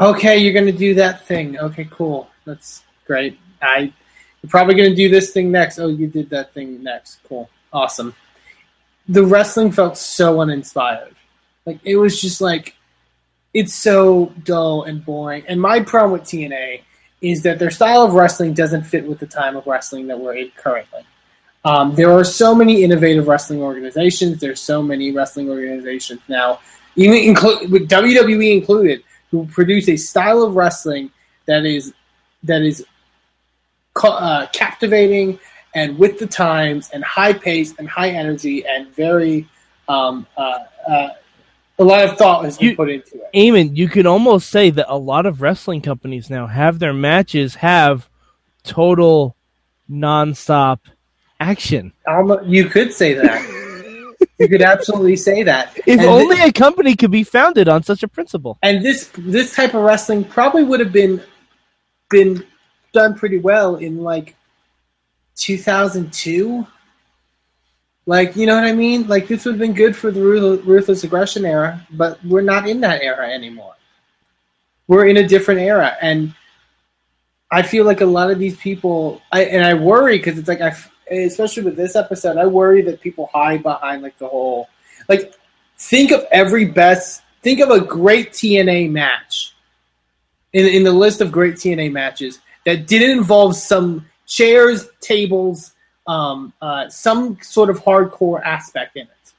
okay, 0.00 0.38
you're 0.38 0.54
gonna 0.54 0.72
do 0.72 0.94
that 0.94 1.26
thing. 1.26 1.58
Okay, 1.58 1.88
cool. 1.90 2.28
That's 2.44 2.82
great. 3.06 3.38
I 3.62 3.92
you're 4.42 4.50
probably 4.50 4.74
gonna 4.74 4.94
do 4.94 5.08
this 5.08 5.30
thing 5.30 5.50
next. 5.50 5.78
Oh, 5.78 5.88
you 5.88 6.06
did 6.06 6.30
that 6.30 6.52
thing 6.54 6.82
next. 6.82 7.20
Cool. 7.28 7.48
Awesome. 7.72 8.14
The 9.08 9.24
wrestling 9.24 9.72
felt 9.72 9.96
so 9.96 10.40
uninspired. 10.40 11.14
Like 11.66 11.80
it 11.84 11.96
was 11.96 12.20
just 12.20 12.40
like 12.40 12.74
it's 13.52 13.74
so 13.74 14.32
dull 14.44 14.84
and 14.84 15.04
boring. 15.04 15.44
And 15.48 15.60
my 15.60 15.80
problem 15.80 16.12
with 16.12 16.22
TNA 16.22 16.82
is 17.20 17.42
that 17.42 17.58
their 17.58 17.70
style 17.70 18.02
of 18.02 18.14
wrestling 18.14 18.54
doesn't 18.54 18.84
fit 18.84 19.06
with 19.06 19.18
the 19.18 19.26
time 19.26 19.56
of 19.56 19.66
wrestling 19.66 20.06
that 20.06 20.18
we're 20.18 20.36
in 20.36 20.50
currently. 20.56 21.02
Um, 21.64 21.94
there 21.94 22.10
are 22.10 22.24
so 22.24 22.54
many 22.54 22.82
innovative 22.82 23.28
wrestling 23.28 23.60
organizations. 23.60 24.40
There's 24.40 24.60
so 24.60 24.82
many 24.82 25.12
wrestling 25.12 25.50
organizations 25.50 26.20
now, 26.28 26.60
even 26.96 27.16
inclu- 27.16 27.68
with 27.70 27.88
WWE 27.88 28.56
included, 28.56 29.02
who 29.30 29.46
produce 29.46 29.88
a 29.88 29.96
style 29.96 30.42
of 30.42 30.56
wrestling 30.56 31.10
that 31.46 31.64
is 31.64 31.92
that 32.42 32.62
is 32.62 32.84
uh, 34.02 34.46
captivating 34.52 35.38
and 35.74 35.98
with 35.98 36.18
the 36.18 36.26
times 36.26 36.90
and 36.92 37.04
high 37.04 37.32
pace 37.32 37.74
and 37.78 37.88
high 37.88 38.10
energy 38.10 38.64
and 38.66 38.88
very 38.94 39.46
um, 39.88 40.26
uh, 40.36 40.58
uh, 40.88 41.08
a 41.78 41.84
lot 41.84 42.04
of 42.04 42.16
thought 42.16 42.44
has 42.44 42.58
been 42.58 42.70
You- 42.70 42.76
put 42.76 42.90
into 42.90 43.16
it. 43.16 43.30
Eamon, 43.34 43.76
you 43.76 43.88
could 43.88 44.06
almost 44.06 44.50
say 44.50 44.70
that 44.70 44.86
a 44.88 44.96
lot 44.96 45.26
of 45.26 45.40
wrestling 45.42 45.80
companies 45.80 46.28
now 46.30 46.46
have 46.46 46.78
their 46.78 46.92
matches 46.92 47.56
have 47.56 48.08
total 48.64 49.36
nonstop 49.90 50.78
action. 51.38 51.92
Almo- 52.06 52.42
you 52.44 52.66
could 52.66 52.92
say 52.92 53.14
that. 53.14 53.56
you 54.38 54.48
could 54.48 54.62
absolutely 54.62 55.16
say 55.16 55.42
that. 55.42 55.76
If 55.86 55.98
And 55.98 56.08
only 56.08 56.36
thi- 56.36 56.48
a 56.48 56.52
company 56.52 56.96
could 56.96 57.10
be 57.10 57.24
founded 57.24 57.68
on 57.68 57.82
such 57.82 58.02
a 58.02 58.08
principle. 58.08 58.58
and 58.62 58.84
this 58.84 59.10
this 59.16 59.54
type 59.54 59.74
of 59.74 59.82
wrestling 59.82 60.24
probably 60.24 60.64
would 60.64 60.80
have 60.80 60.92
been 60.92 61.22
been 62.10 62.44
done 62.92 63.14
pretty 63.14 63.38
well 63.38 63.76
in 63.76 64.02
like 64.02 64.34
2002 65.36 66.66
like 68.06 68.34
you 68.36 68.46
know 68.46 68.54
what 68.54 68.64
i 68.64 68.72
mean 68.72 69.06
like 69.06 69.28
this 69.28 69.44
would 69.44 69.52
have 69.52 69.60
been 69.60 69.72
good 69.74 69.94
for 69.96 70.10
the 70.10 70.20
Ruth- 70.20 70.64
ruthless 70.64 71.04
aggression 71.04 71.44
era 71.44 71.86
but 71.92 72.22
we're 72.24 72.40
not 72.42 72.68
in 72.68 72.80
that 72.80 73.02
era 73.02 73.28
anymore 73.30 73.74
we're 74.88 75.06
in 75.06 75.16
a 75.18 75.26
different 75.26 75.60
era 75.60 75.96
and 76.02 76.34
i 77.50 77.62
feel 77.62 77.84
like 77.84 78.00
a 78.00 78.06
lot 78.06 78.30
of 78.30 78.38
these 78.38 78.56
people 78.56 79.22
I, 79.32 79.44
and 79.44 79.64
i 79.64 79.74
worry 79.74 80.18
because 80.18 80.38
it's 80.38 80.48
like 80.48 80.60
i 80.60 80.74
especially 81.10 81.62
with 81.62 81.76
this 81.76 81.96
episode 81.96 82.36
i 82.36 82.46
worry 82.46 82.82
that 82.82 83.00
people 83.00 83.28
hide 83.32 83.62
behind 83.62 84.02
like 84.02 84.16
the 84.18 84.26
whole 84.28 84.68
like 85.08 85.34
think 85.78 86.10
of 86.12 86.24
every 86.30 86.64
best 86.64 87.22
think 87.42 87.60
of 87.60 87.70
a 87.70 87.80
great 87.80 88.30
tna 88.32 88.90
match 88.90 89.54
in, 90.52 90.66
in 90.66 90.84
the 90.84 90.92
list 90.92 91.20
of 91.20 91.32
great 91.32 91.54
tna 91.54 91.90
matches 91.90 92.38
that 92.64 92.86
didn't 92.86 93.10
involve 93.10 93.56
some 93.56 94.06
chairs 94.26 94.88
tables 95.00 95.72
um, 96.06 96.52
uh, 96.62 96.88
some 96.88 97.38
sort 97.42 97.70
of 97.70 97.78
hardcore 97.84 98.42
aspect 98.42 98.96
in 98.96 99.02
it 99.02 99.32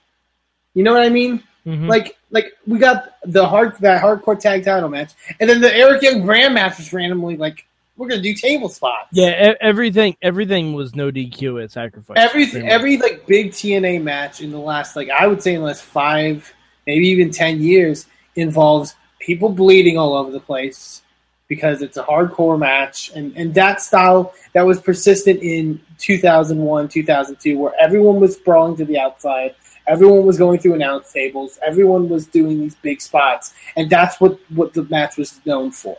you 0.74 0.84
know 0.84 0.94
what 0.94 1.04
i 1.04 1.10
mean 1.10 1.44
Mhm. 1.64 1.88
like 1.88 2.18
like 2.32 2.54
we 2.66 2.80
got 2.80 3.18
the 3.24 3.46
hard 3.48 3.78
that 3.82 4.02
hardcore 4.02 4.40
tag 4.40 4.66
title 4.66 4.90
match 4.90 5.12
and 5.40 5.48
then 5.48 5.62
the 5.62 5.72
eric 5.72 6.02
young 6.02 6.26
Bram 6.26 6.56
match 6.56 6.80
was 6.80 6.92
randomly 6.92 7.38
like 7.38 7.68
we're 7.98 8.08
gonna 8.08 8.22
do 8.22 8.34
table 8.34 8.70
spots. 8.70 9.10
Yeah, 9.12 9.54
everything 9.62 10.16
everything 10.22 10.74
was 10.74 10.96
no 10.96 11.12
DQ 11.12 11.64
at 11.64 11.72
Sacrifice. 11.72 12.18
every 12.18 12.46
every 12.64 12.98
like 12.98 13.26
big 13.28 13.52
TNA 13.52 14.02
match 14.02 14.42
in 14.42 14.52
the 14.52 14.60
last 14.60 14.96
like 14.96 15.10
I 15.10 15.28
would 15.28 15.42
say 15.42 15.54
in 15.54 15.62
the 15.62 15.68
last 15.68 15.84
five, 15.84 16.54
maybe 16.88 17.08
even 17.08 17.32
ten 17.32 17.62
years 17.62 18.08
involves 18.36 18.96
people 19.20 19.50
bleeding 19.50 19.98
all 19.98 20.16
over 20.16 20.32
the 20.32 20.40
place 20.40 21.02
because 21.48 21.82
it's 21.82 21.98
a 21.98 22.04
hardcore 22.04 22.58
match. 22.58 23.12
And 23.14 23.36
and 23.36 23.54
that 23.56 23.82
style 23.82 24.34
that 24.54 24.66
was 24.66 24.80
persistent 24.80 25.42
in 25.44 25.82
2001 25.98 26.88
2002 26.88 27.58
where 27.58 27.74
everyone 27.80 28.20
was 28.20 28.36
sprawling 28.36 28.78
to 28.78 28.86
the 28.86 28.98
outside. 28.98 29.56
Everyone 29.86 30.26
was 30.26 30.38
going 30.38 30.60
through 30.60 30.76
announce 30.76 31.12
tables. 31.12 31.60
Everyone 31.62 32.08
was 32.08 32.26
doing 32.26 32.62
these 32.62 32.76
big 32.76 33.02
spots. 33.02 33.54
And 33.76 33.90
that's 33.90 34.20
what 34.22 34.40
what 34.52 34.74
the 34.74 34.84
match 34.84 35.18
was 35.18 35.42
known 35.46 35.72
for. 35.72 35.98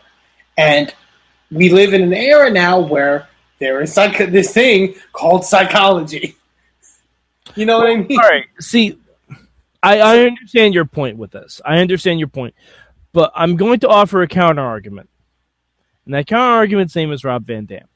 And 0.57 0.95
we 1.53 1.69
live 1.69 1.95
in 1.95 2.03
an 2.03 2.15
era 2.15 2.51
now 2.51 2.81
where 2.81 3.29
there 3.59 3.81
is 3.83 3.93
psych- 3.93 4.31
this 4.31 4.53
thing 4.53 4.95
called 5.13 5.45
psychology. 5.45 6.37
You 7.55 7.67
know 7.67 7.81
what 7.81 7.91
I 7.91 7.97
mean? 7.97 8.19
All 8.19 8.29
right. 8.31 8.47
See, 8.61 8.97
I, 9.83 9.99
I 9.99 10.19
understand 10.21 10.73
your 10.73 10.87
point 10.87 11.19
with 11.19 11.33
this. 11.33 11.61
I 11.67 11.81
understand 11.81 12.19
your 12.19 12.29
point, 12.29 12.55
but 13.13 13.31
I'm 13.35 13.57
going 13.57 13.81
to 13.81 13.89
offer 13.89 14.23
a 14.23 14.29
counter 14.29 14.63
argument, 14.63 15.11
and 16.07 16.15
that 16.15 16.27
counter 16.27 16.55
argument's 16.55 16.97
name 16.97 17.13
is 17.13 17.25
Rob 17.25 17.45
Van 17.45 17.67
Dam. 17.67 17.89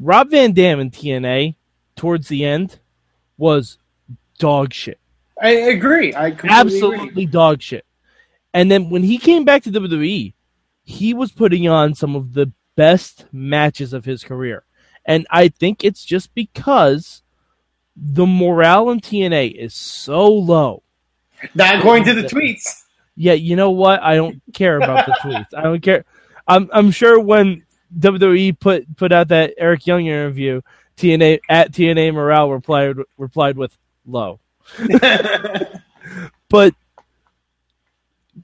Rob 0.00 0.30
Van 0.30 0.50
Dam 0.52 0.80
in 0.80 0.90
TNA 0.90 1.54
towards 1.94 2.26
the 2.26 2.44
end 2.44 2.80
was 3.38 3.78
dog 4.38 4.72
shit, 4.72 4.98
I 5.40 5.50
agree. 5.50 6.14
I 6.14 6.30
completely 6.30 6.56
absolutely 6.58 7.08
agree. 7.08 7.26
dog 7.26 7.62
shit. 7.62 7.84
And 8.54 8.70
then 8.70 8.90
when 8.90 9.02
he 9.02 9.18
came 9.18 9.44
back 9.44 9.62
to 9.64 9.70
WWE, 9.70 10.32
he 10.86 11.12
was 11.12 11.32
putting 11.32 11.68
on 11.68 11.94
some 11.94 12.16
of 12.16 12.32
the 12.32 12.50
best 12.76 13.26
matches 13.32 13.92
of 13.92 14.06
his 14.06 14.24
career. 14.24 14.64
And 15.04 15.26
I 15.30 15.48
think 15.48 15.84
it's 15.84 16.04
just 16.04 16.34
because 16.34 17.22
the 17.94 18.26
morale 18.26 18.88
in 18.90 19.00
TNA 19.00 19.54
is 19.54 19.74
so 19.74 20.26
low. 20.26 20.82
Not 21.54 21.82
going 21.82 22.04
to 22.04 22.14
the 22.14 22.22
tweets. 22.22 22.82
Yeah, 23.14 23.34
you 23.34 23.56
know 23.56 23.70
what? 23.70 24.02
I 24.02 24.14
don't 24.14 24.40
care 24.54 24.78
about 24.78 25.06
the 25.06 25.12
tweets. 25.22 25.54
I 25.54 25.62
don't 25.62 25.82
care. 25.82 26.04
I'm 26.48 26.70
I'm 26.72 26.90
sure 26.90 27.20
when 27.20 27.64
WWE 27.98 28.58
put 28.58 28.96
put 28.96 29.12
out 29.12 29.28
that 29.28 29.54
Eric 29.58 29.86
Young 29.86 30.06
interview, 30.06 30.62
TNA 30.96 31.40
at 31.48 31.72
TNA 31.72 32.14
morale 32.14 32.50
replied 32.50 32.96
replied 33.18 33.58
with 33.58 33.76
low. 34.06 34.40
But 36.48 36.74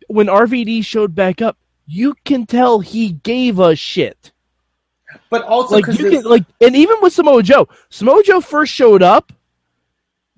when 0.09 0.27
RVD 0.27 0.85
showed 0.85 1.15
back 1.15 1.41
up, 1.41 1.57
you 1.87 2.15
can 2.25 2.47
tell 2.47 2.81
he 2.81 3.11
gave 3.11 3.59
a 3.59 3.75
shit. 3.77 4.33
But 5.29 5.43
also 5.43 5.77
Like 5.77 5.87
you 5.99 6.11
can 6.11 6.23
like, 6.23 6.45
and 6.61 6.75
even 6.75 6.97
with 7.03 7.13
Samoa 7.13 7.43
Joe, 7.43 7.69
Samoa 7.91 8.23
Joe 8.23 8.41
first 8.41 8.73
showed 8.73 9.03
up. 9.03 9.33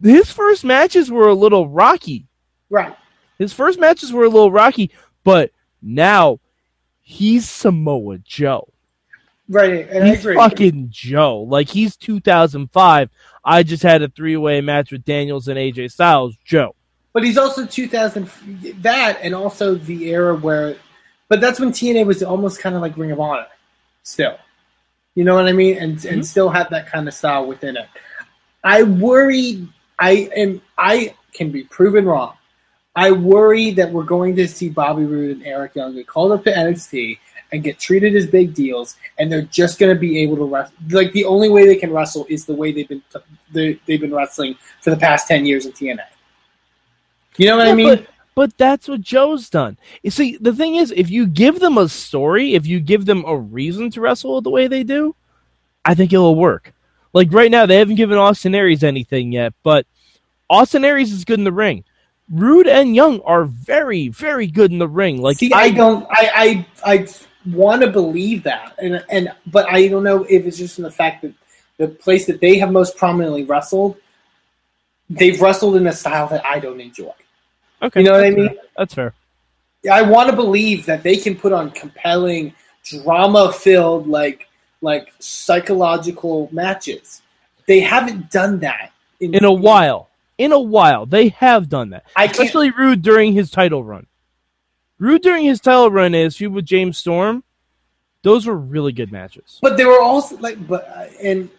His 0.02 0.30
first 0.30 0.64
matches 0.64 1.10
were 1.10 1.28
a 1.28 1.34
little 1.34 1.68
rocky. 1.68 2.26
right, 2.68 2.96
His 3.38 3.52
first 3.52 3.78
matches 3.78 4.12
were 4.12 4.24
a 4.24 4.28
little 4.28 4.50
rocky, 4.50 4.90
but 5.22 5.50
now 5.80 6.40
he's 7.00 7.48
Samoa 7.48 8.18
Joe. 8.18 8.68
right, 9.48 9.88
and 9.88 10.08
He's 10.08 10.24
fucking 10.24 10.88
Joe. 10.90 11.42
Like 11.42 11.68
he's 11.68 11.96
2005. 11.96 13.10
I 13.44 13.62
just 13.62 13.82
had 13.82 14.02
a 14.02 14.08
three 14.08 14.36
way 14.36 14.60
match 14.60 14.90
with 14.90 15.04
Daniels 15.04 15.48
and 15.48 15.58
AJ 15.58 15.92
Styles. 15.92 16.36
Joe. 16.44 16.74
But 17.12 17.22
he's 17.22 17.38
also 17.38 17.64
2000 17.64 18.28
that, 18.82 19.20
and 19.22 19.34
also 19.34 19.76
the 19.76 20.10
era 20.10 20.34
where, 20.34 20.76
but 21.28 21.40
that's 21.40 21.58
when 21.60 21.70
TNA 21.70 22.06
was 22.06 22.22
almost 22.22 22.60
kind 22.60 22.74
of 22.76 22.82
like 22.82 22.96
Ring 22.96 23.10
of 23.10 23.20
Honor, 23.20 23.46
still. 24.02 24.36
You 25.14 25.24
know 25.24 25.34
what 25.34 25.46
I 25.46 25.52
mean? 25.52 25.78
And 25.78 25.96
Mm-hmm. 25.96 26.08
and 26.12 26.26
still 26.26 26.50
had 26.50 26.68
that 26.70 26.86
kind 26.86 27.06
of 27.08 27.14
style 27.14 27.46
within 27.46 27.76
it. 27.76 27.88
I 28.62 28.82
worry. 28.82 29.68
I 29.98 30.28
am. 30.36 30.60
I 30.76 31.14
can 31.32 31.50
be 31.50 31.64
proven 31.64 32.04
wrong. 32.04 32.34
I 32.96 33.10
worry 33.12 33.70
that 33.72 33.90
we're 33.90 34.04
going 34.04 34.36
to 34.36 34.46
see 34.46 34.68
Bobby 34.68 35.04
Roode 35.04 35.38
and 35.38 35.46
Eric 35.46 35.74
Young 35.74 35.94
get 35.94 36.06
called 36.06 36.32
up 36.32 36.44
to 36.44 36.52
NXT 36.52 37.18
and 37.52 37.62
get 37.62 37.78
treated 37.78 38.14
as 38.16 38.26
big 38.26 38.54
deals, 38.54 38.96
and 39.18 39.30
they're 39.30 39.42
just 39.42 39.78
going 39.78 39.94
to 39.94 39.98
be 39.98 40.20
able 40.20 40.36
to 40.36 40.44
wrestle. 40.44 40.74
Like 40.90 41.12
the 41.12 41.24
only 41.24 41.48
way 41.48 41.66
they 41.66 41.76
can 41.76 41.92
wrestle 41.92 42.26
is 42.28 42.44
the 42.44 42.54
way 42.54 42.72
they've 42.72 42.88
been 42.88 43.02
they, 43.52 43.80
they've 43.86 44.00
been 44.00 44.14
wrestling 44.14 44.56
for 44.80 44.90
the 44.90 44.96
past 44.96 45.28
ten 45.28 45.44
years 45.46 45.66
in 45.66 45.72
TNA. 45.72 46.00
You 47.36 47.46
know 47.48 47.56
what 47.56 47.68
I 47.68 47.74
mean? 47.74 47.96
But, 47.96 48.06
but 48.34 48.56
that's 48.58 48.88
what 48.88 49.00
Joe's 49.00 49.48
done. 49.48 49.78
You 50.02 50.10
see, 50.10 50.36
the 50.36 50.52
thing 50.52 50.76
is, 50.76 50.92
if 50.96 51.10
you 51.10 51.26
give 51.26 51.60
them 51.60 51.78
a 51.78 51.88
story, 51.88 52.54
if 52.54 52.66
you 52.66 52.80
give 52.80 53.06
them 53.06 53.24
a 53.26 53.36
reason 53.36 53.90
to 53.90 54.00
wrestle 54.00 54.40
the 54.40 54.50
way 54.50 54.66
they 54.66 54.82
do, 54.82 55.14
I 55.84 55.94
think 55.94 56.12
it'll 56.12 56.34
work. 56.34 56.72
Like 57.12 57.32
right 57.32 57.50
now, 57.50 57.66
they 57.66 57.76
haven't 57.76 57.94
given 57.94 58.18
Austin 58.18 58.54
Aries 58.54 58.82
anything 58.82 59.32
yet, 59.32 59.54
but 59.62 59.86
Austin 60.50 60.84
Aries 60.84 61.12
is 61.12 61.24
good 61.24 61.38
in 61.38 61.44
the 61.44 61.52
ring. 61.52 61.84
Roode 62.30 62.66
and 62.66 62.96
Young 62.96 63.20
are 63.20 63.44
very, 63.44 64.08
very 64.08 64.46
good 64.46 64.72
in 64.72 64.78
the 64.78 64.88
ring. 64.88 65.20
Like 65.20 65.36
See, 65.36 65.52
I, 65.52 65.70
don't. 65.70 66.06
I 66.10 66.66
I, 66.84 66.92
I 66.92 67.08
want 67.46 67.82
to 67.82 67.90
believe 67.90 68.42
that, 68.44 68.74
and 68.78 69.04
and 69.10 69.32
but 69.46 69.68
I 69.70 69.88
don't 69.88 70.02
know 70.02 70.24
if 70.24 70.46
it's 70.46 70.56
just 70.56 70.78
in 70.78 70.84
the 70.84 70.90
fact 70.90 71.22
that 71.22 71.34
the 71.76 71.88
place 71.88 72.26
that 72.26 72.40
they 72.40 72.58
have 72.58 72.72
most 72.72 72.96
prominently 72.96 73.44
wrestled, 73.44 73.96
they've 75.10 75.40
wrestled 75.40 75.76
in 75.76 75.86
a 75.86 75.92
style 75.92 76.28
that 76.28 76.44
I 76.46 76.58
don't 76.60 76.80
enjoy. 76.80 77.12
Okay, 77.84 78.00
you 78.00 78.06
know 78.06 78.12
what 78.12 78.24
I 78.24 78.30
mean? 78.30 78.48
fair. 78.48 78.58
That's 78.76 78.94
fair. 78.94 79.14
Yeah, 79.82 79.94
I 79.94 80.02
want 80.02 80.30
to 80.30 80.36
believe 80.36 80.86
that 80.86 81.02
they 81.02 81.16
can 81.16 81.36
put 81.36 81.52
on 81.52 81.70
compelling, 81.70 82.54
drama-filled, 82.84 84.08
like 84.08 84.48
like 84.80 85.12
psychological 85.18 86.48
matches. 86.52 87.22
They 87.66 87.80
haven't 87.80 88.30
done 88.30 88.60
that 88.60 88.92
In 89.20 89.44
a 89.44 89.52
while, 89.52 90.10
in 90.36 90.52
a 90.52 90.60
while, 90.60 91.06
they 91.06 91.28
have 91.28 91.68
done 91.68 91.90
that. 91.90 92.04
I 92.14 92.26
can't. 92.26 92.38
Especially 92.38 92.70
Roode 92.70 93.02
during 93.02 93.32
his 93.32 93.50
title 93.50 93.82
run. 93.82 94.06
Roode 94.98 95.22
during 95.22 95.44
his 95.44 95.60
title 95.60 95.90
run 95.90 96.14
is 96.14 96.36
feud 96.36 96.52
with 96.52 96.66
James 96.66 96.98
Storm. 96.98 97.44
Those 98.22 98.46
were 98.46 98.56
really 98.56 98.92
good 98.92 99.12
matches. 99.12 99.58
But 99.60 99.76
they 99.76 99.84
were 99.84 100.00
also 100.00 100.36
like, 100.38 100.66
but 100.66 100.88
uh, 100.88 101.06
and 101.22 101.50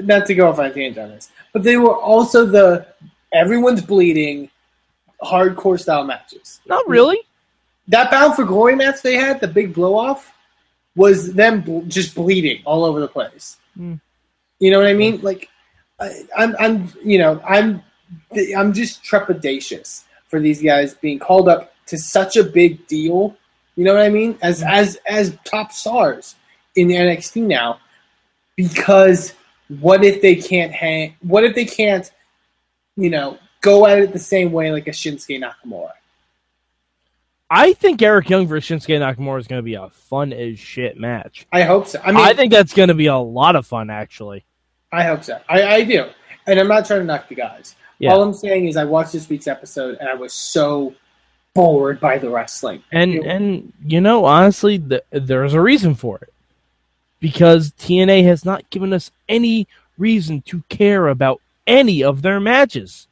not 0.00 0.26
to 0.26 0.34
go 0.34 0.48
off 0.48 0.58
on 0.58 0.66
a 0.66 0.72
tangent 0.72 0.98
on 0.98 1.10
this, 1.10 1.30
but 1.52 1.62
they 1.62 1.76
were 1.76 1.96
also 1.96 2.44
the 2.44 2.86
everyone's 3.32 3.82
bleeding, 3.82 4.50
hardcore 5.22 5.80
style 5.80 6.04
matches. 6.04 6.60
Not 6.66 6.88
really. 6.88 7.18
That 7.88 8.10
Bound 8.10 8.34
for 8.34 8.44
Glory 8.44 8.76
match 8.76 9.02
they 9.02 9.16
had, 9.16 9.40
the 9.40 9.48
big 9.48 9.74
blow 9.74 9.96
off, 9.96 10.32
was 10.94 11.32
them 11.32 11.62
bl- 11.62 11.80
just 11.82 12.14
bleeding 12.14 12.62
all 12.64 12.84
over 12.84 13.00
the 13.00 13.08
place. 13.08 13.56
Mm. 13.78 14.00
You 14.58 14.70
know 14.70 14.78
what 14.78 14.88
I 14.88 14.94
mean? 14.94 15.20
Like, 15.22 15.48
I, 16.00 16.24
I'm, 16.36 16.56
I'm, 16.58 16.92
you 17.02 17.18
know, 17.18 17.40
I'm, 17.48 17.82
I'm 18.56 18.72
just 18.72 19.02
trepidatious 19.02 20.04
for 20.28 20.40
these 20.40 20.62
guys 20.62 20.94
being 20.94 21.18
called 21.18 21.48
up 21.48 21.72
to 21.86 21.98
such 21.98 22.36
a 22.36 22.44
big 22.44 22.86
deal. 22.86 23.36
You 23.76 23.84
know 23.84 23.94
what 23.94 24.02
I 24.02 24.08
mean? 24.08 24.38
As 24.42 24.62
as 24.62 24.98
as 25.06 25.36
top 25.44 25.72
stars 25.72 26.34
in 26.74 26.88
NXT 26.88 27.42
now, 27.42 27.80
because 28.56 29.34
what 29.80 30.04
if 30.04 30.20
they 30.20 30.34
can't 30.34 30.72
hang? 30.72 31.14
What 31.20 31.44
if 31.44 31.54
they 31.54 31.64
can't, 31.64 32.10
you 32.96 33.10
know, 33.10 33.38
go 33.60 33.86
at 33.86 33.98
it 33.98 34.12
the 34.12 34.18
same 34.18 34.52
way 34.52 34.70
like 34.72 34.86
a 34.88 34.92
Shinsuke 34.92 35.42
Nakamura? 35.42 35.90
I 37.50 37.72
think 37.72 38.02
Eric 38.02 38.28
Young 38.28 38.46
versus 38.46 38.68
Shinsuke 38.84 38.98
Nakamura 39.00 39.40
is 39.40 39.46
going 39.46 39.58
to 39.58 39.64
be 39.64 39.74
a 39.74 39.88
fun 39.88 40.32
as 40.32 40.58
shit 40.58 40.98
match. 40.98 41.46
I 41.52 41.62
hope 41.62 41.86
so. 41.86 42.00
I 42.04 42.12
mean, 42.12 42.20
I, 42.24 42.34
think 42.34 42.52
that's 42.52 42.74
going 42.74 42.88
to 42.88 42.94
be 42.94 43.06
a 43.06 43.16
lot 43.16 43.56
of 43.56 43.66
fun, 43.66 43.88
actually. 43.88 44.44
I 44.92 45.02
hope 45.04 45.24
so. 45.24 45.40
I, 45.48 45.62
I 45.62 45.84
do. 45.84 46.06
And 46.46 46.58
I'm 46.60 46.68
not 46.68 46.86
trying 46.86 47.00
to 47.00 47.06
knock 47.06 47.28
the 47.28 47.34
guys. 47.34 47.74
Yeah. 47.98 48.12
All 48.12 48.22
I'm 48.22 48.34
saying 48.34 48.66
is 48.68 48.76
I 48.76 48.84
watched 48.84 49.12
this 49.12 49.28
week's 49.28 49.46
episode 49.48 49.96
and 49.98 50.08
I 50.08 50.14
was 50.14 50.32
so 50.32 50.94
bored 51.54 52.00
by 52.00 52.18
the 52.18 52.30
wrestling. 52.30 52.82
And 52.92 53.14
It- 53.14 53.26
and 53.26 53.72
you 53.84 54.00
know, 54.00 54.24
honestly, 54.24 54.78
th- 54.78 55.02
there's 55.10 55.54
a 55.54 55.60
reason 55.60 55.94
for 55.94 56.18
it 56.18 56.32
because 57.18 57.72
TNA 57.72 58.24
has 58.24 58.44
not 58.44 58.68
given 58.70 58.92
us 58.92 59.10
any 59.28 59.66
reason 59.96 60.42
to 60.42 60.62
care 60.68 61.08
about 61.08 61.40
any 61.66 62.04
of 62.04 62.22
their 62.22 62.38
matches. 62.40 63.07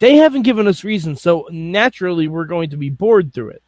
They 0.00 0.16
haven't 0.16 0.42
given 0.42 0.68
us 0.68 0.84
reason, 0.84 1.16
so 1.16 1.48
naturally 1.50 2.28
we're 2.28 2.44
going 2.44 2.70
to 2.70 2.76
be 2.76 2.90
bored 2.90 3.32
through 3.32 3.50
it. 3.50 3.62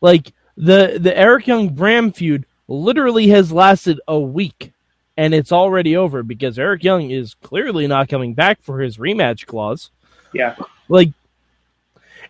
Like 0.00 0.32
the 0.56 0.98
the 1.00 1.16
Eric 1.16 1.46
Young 1.46 1.70
Bram 1.70 2.12
feud 2.12 2.44
literally 2.68 3.28
has 3.28 3.52
lasted 3.52 4.00
a 4.06 4.18
week, 4.18 4.72
and 5.16 5.32
it's 5.32 5.52
already 5.52 5.96
over 5.96 6.22
because 6.22 6.58
Eric 6.58 6.84
Young 6.84 7.10
is 7.10 7.34
clearly 7.34 7.86
not 7.86 8.08
coming 8.08 8.34
back 8.34 8.62
for 8.62 8.80
his 8.80 8.98
rematch 8.98 9.46
clause 9.46 9.90
yeah. 10.32 10.56
like 10.88 11.10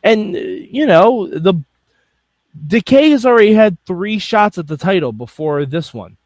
and 0.02 0.35
you 0.35 0.87
know 0.87 1.26
the 1.26 1.54
decay 2.66 3.11
has 3.11 3.25
already 3.25 3.54
had 3.54 3.78
three 3.87 4.19
shots 4.19 4.59
at 4.59 4.66
the 4.66 4.76
title 4.76 5.12
before 5.12 5.64
this 5.64 5.95
one 5.95 6.16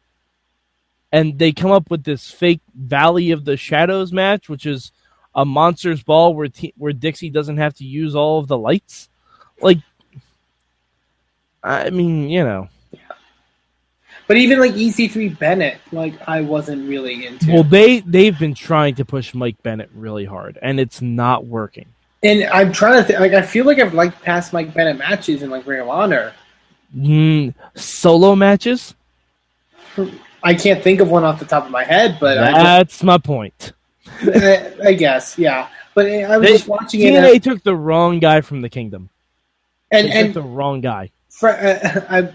and 1.11 1.39
they 1.39 1.51
come 1.51 1.71
up 1.71 1.89
with 1.89 2.03
this 2.03 2.29
fake 2.29 2.61
valley 2.75 3.31
of 3.31 3.45
the 3.45 3.55
shadows 3.55 4.11
match 4.11 4.49
which 4.49 4.65
is 4.65 4.91
a 5.37 5.45
monsters 5.45 6.03
ball 6.03 6.33
where 6.33 6.49
where 6.77 6.91
dixie 6.91 7.29
doesn't 7.29 7.57
have 7.57 7.75
to 7.75 7.85
use 7.85 8.15
all 8.15 8.39
of 8.39 8.47
the 8.47 8.57
lights? 8.57 9.07
Like 9.61 9.77
i 11.63 11.89
mean 11.89 12.29
you 12.29 12.43
know. 12.43 12.67
But 14.27 14.35
even 14.35 14.59
like 14.59 14.73
EC3 14.73 15.39
Bennett, 15.39 15.79
like 15.93 16.13
I 16.27 16.41
wasn't 16.41 16.89
really 16.89 17.25
into. 17.25 17.53
well 17.53 17.63
they 17.63 18.01
they've 18.01 18.37
been 18.37 18.55
trying 18.55 18.95
to 18.95 19.05
push 19.05 19.33
mike 19.33 19.61
bennett 19.63 19.89
really 19.93 20.25
hard 20.25 20.57
and 20.61 20.79
it's 20.79 21.01
not 21.01 21.45
working. 21.45 21.85
And 22.23 22.45
I'm 22.45 22.73
trying 22.73 22.99
to 22.99 23.03
think, 23.03 23.19
like 23.19 23.33
I 23.33 23.43
feel 23.43 23.65
like 23.65 23.79
I've 23.79 23.93
liked 23.93 24.21
past 24.23 24.51
Mike 24.51 24.73
Bennett 24.73 24.97
matches 24.97 25.43
in 25.43 25.51
like 25.51 25.67
Ring 25.67 25.81
of 25.81 25.87
Honor. 25.87 26.33
mm, 26.95 27.53
solo 27.75 28.35
matches? 28.35 28.95
I 30.43 30.55
can't 30.55 30.83
think 30.83 30.99
of 30.99 31.09
one 31.11 31.23
off 31.23 31.37
the 31.39 31.45
top 31.45 31.65
of 31.65 31.71
my 31.71 31.83
head, 31.83 32.17
but 32.19 32.39
I, 32.39 32.51
that's 32.63 33.03
my 33.03 33.19
point 33.19 33.73
I, 34.21 34.73
I 34.85 34.93
guess 34.93 35.37
yeah. 35.37 35.67
But 35.93 36.07
I 36.07 36.37
was 36.37 36.47
They- 36.47 36.53
just 36.57 36.67
watching 36.67 37.01
it, 37.01 37.13
TNA 37.13 37.41
took 37.41 37.63
the 37.63 37.75
wrong 37.75 38.19
guy 38.19 38.41
from 38.41 38.61
the 38.61 38.69
kingdom. 38.69 39.09
and, 39.91 40.07
and 40.09 40.33
took 40.33 40.43
the 40.43 40.49
wrong 40.49 40.81
guy. 40.81 41.11
Fr- 41.29 41.47
uh, 41.49 42.01
I, 42.09 42.29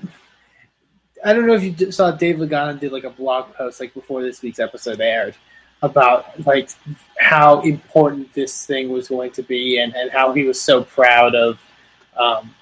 I 1.25 1.33
don't 1.33 1.47
know 1.47 1.55
if 1.55 1.63
you 1.81 1.93
saw 1.93 2.11
Dave 2.11 2.37
Lagana 2.37 2.79
did 2.79 2.91
like 2.93 3.05
a 3.05 3.11
blog 3.11 3.53
post 3.55 3.79
like 3.81 3.95
before 3.95 4.23
this 4.23 4.43
week's 4.43 4.59
episode 4.59 5.01
aired 5.01 5.37
about 5.83 6.45
like 6.47 6.71
how 7.19 7.61
important 7.61 8.33
this 8.35 8.67
thing 8.67 8.89
was 8.91 9.09
going 9.09 9.31
to 9.33 9.43
be 9.43 9.79
and, 9.79 9.95
and 9.95 10.11
how 10.11 10.33
he 10.33 10.45
was 10.45 10.61
so 10.61 10.83
proud 10.85 11.35
of 11.35 11.61
um, 12.17 12.53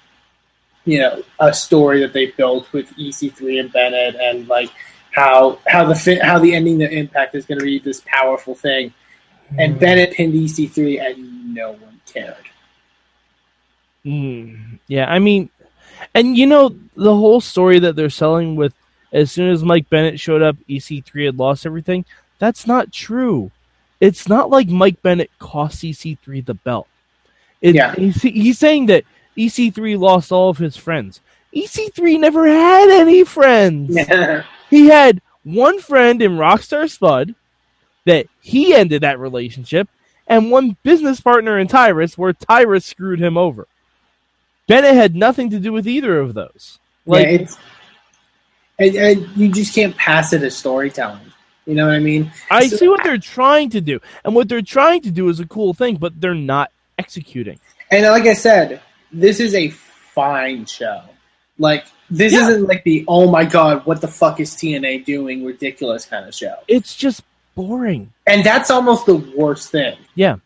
you 0.85 0.99
know 0.99 1.23
a 1.39 1.53
story 1.53 1.99
that 2.01 2.13
they 2.13 2.27
built 2.27 2.71
with 2.73 2.89
EC3 2.97 3.59
and 3.59 3.71
Bennett 3.73 4.15
and 4.15 4.47
like 4.47 4.69
how 5.11 5.59
how 5.67 5.83
the 5.85 6.19
how 6.23 6.39
the 6.39 6.53
ending 6.55 6.77
the 6.77 6.89
impact 6.89 7.35
is 7.35 7.45
going 7.45 7.59
to 7.59 7.65
be 7.65 7.79
this 7.79 8.01
powerful 8.05 8.53
thing 8.55 8.93
and 9.57 9.79
Bennett 9.79 10.13
pinned 10.13 10.33
EC3 10.33 11.01
and 11.01 11.53
no 11.53 11.71
one 11.71 11.99
cared. 12.11 12.35
Mm, 14.05 14.79
yeah, 14.87 15.05
I 15.11 15.19
mean, 15.19 15.49
and 16.15 16.35
you 16.37 16.47
know 16.47 16.75
the 16.95 17.15
whole 17.15 17.41
story 17.41 17.79
that 17.79 17.95
they're 17.95 18.09
selling 18.09 18.55
with 18.55 18.73
as 19.13 19.31
soon 19.31 19.51
as 19.51 19.63
Mike 19.63 19.89
Bennett 19.89 20.19
showed 20.19 20.41
up, 20.41 20.55
EC3 20.69 21.25
had 21.25 21.37
lost 21.37 21.65
everything. 21.65 22.05
That's 22.39 22.65
not 22.65 22.91
true. 22.91 23.51
It's 23.99 24.27
not 24.27 24.49
like 24.49 24.67
Mike 24.67 25.01
Bennett 25.01 25.29
cost 25.37 25.83
EC3 25.83 26.45
the 26.45 26.53
belt. 26.55 26.87
It, 27.61 27.75
Yeah. 27.75 27.93
he's, 27.93 28.21
he's 28.21 28.57
saying 28.57 28.87
that 28.87 29.03
EC3 29.37 29.99
lost 29.99 30.31
all 30.31 30.49
of 30.49 30.57
his 30.57 30.75
friends. 30.77 31.19
EC3 31.53 32.19
never 32.19 32.47
had 32.47 32.89
any 32.89 33.23
friends. 33.23 33.95
He 34.71 34.87
had 34.87 35.21
one 35.43 35.79
friend 35.81 36.21
in 36.21 36.37
Rockstar 36.37 36.89
Spud 36.89 37.35
that 38.05 38.27
he 38.41 38.73
ended 38.73 39.03
that 39.03 39.19
relationship, 39.19 39.87
and 40.27 40.51
one 40.51 40.77
business 40.83 41.19
partner 41.19 41.57
in 41.59 41.67
Tyrus 41.67 42.17
where 42.17 42.33
Tyrus 42.33 42.85
screwed 42.85 43.19
him 43.21 43.37
over. 43.37 43.67
Bennett 44.67 44.95
had 44.95 45.15
nothing 45.15 45.49
to 45.49 45.59
do 45.59 45.73
with 45.73 45.87
either 45.87 46.19
of 46.19 46.33
those. 46.33 46.79
Like, 47.05 47.25
yeah, 47.27 47.31
it's 47.33 47.57
and, 48.79 48.95
and 48.95 49.37
you 49.37 49.51
just 49.51 49.75
can't 49.75 49.95
pass 49.97 50.33
it 50.33 50.41
as 50.43 50.55
storytelling. 50.55 51.19
You 51.65 51.75
know 51.75 51.85
what 51.87 51.95
I 51.95 51.99
mean? 51.99 52.31
I 52.49 52.67
so- 52.67 52.77
see 52.77 52.87
what 52.87 53.03
they're 53.03 53.17
trying 53.17 53.69
to 53.71 53.81
do, 53.81 53.99
and 54.23 54.33
what 54.35 54.49
they're 54.49 54.61
trying 54.61 55.01
to 55.01 55.11
do 55.11 55.29
is 55.29 55.39
a 55.39 55.45
cool 55.45 55.73
thing, 55.73 55.97
but 55.97 56.19
they're 56.19 56.33
not 56.33 56.71
executing. 56.97 57.59
And 57.89 58.05
like 58.05 58.25
I 58.25 58.33
said, 58.33 58.81
this 59.11 59.39
is 59.39 59.53
a 59.53 59.69
fine 59.69 60.65
show. 60.65 61.01
Like 61.57 61.85
this 62.09 62.33
Yeah. 62.33 62.41
isn't 62.49 62.67
like 62.67 62.83
the 62.83 63.05
oh 63.07 63.29
my 63.29 63.45
god, 63.45 63.85
what 63.85 64.01
the 64.01 64.07
fuck 64.07 64.39
is 64.39 64.51
TNA 64.55 65.05
doing? 65.05 65.45
Ridiculous 65.45 66.05
kind 66.05 66.27
of 66.27 66.33
show. 66.33 66.55
It's 66.67 66.95
just 66.95 67.21
boring. 67.55 68.11
And 68.27 68.43
that's 68.43 68.71
almost 68.71 69.05
the 69.05 69.15
worst 69.35 69.71
thing. 69.71 69.97
Yeah. 70.15 70.37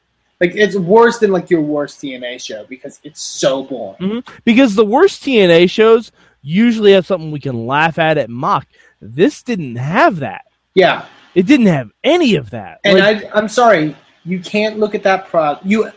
Like 0.41 0.51
it's 0.55 0.75
worse 0.75 1.19
than 1.19 1.31
like 1.31 1.49
your 1.49 1.61
worst 1.61 2.01
TNA 2.01 2.41
show 2.41 2.65
because 2.67 2.99
it's 3.03 3.21
so 3.21 3.63
boring. 3.63 3.97
Mhm. 3.99 4.27
Because 4.43 4.75
the 4.75 4.85
worst 4.85 5.23
TNA 5.23 5.69
shows 5.69 6.11
usually 6.41 6.91
have 6.91 7.05
something 7.05 7.31
we 7.31 7.39
can 7.39 7.65
laugh 7.65 7.97
at 7.97 8.17
and 8.17 8.33
mock. 8.33 8.67
This 9.01 9.43
didn't 9.43 9.77
have 9.77 10.17
that. 10.17 10.45
Yeah. 10.73 11.05
It 11.35 11.45
didn't 11.45 11.67
have 11.67 11.91
any 12.03 12.35
of 12.35 12.49
that. 12.51 12.79
And 12.83 12.99
Like, 12.99 13.25
I, 13.25 13.29
I'm 13.37 13.47
sorry, 13.49 13.95
you 14.23 14.39
can't 14.39 14.79
look 14.79 14.95
at 14.95 15.03
that 15.03 15.27
product. 15.27 15.65
You 15.65 15.91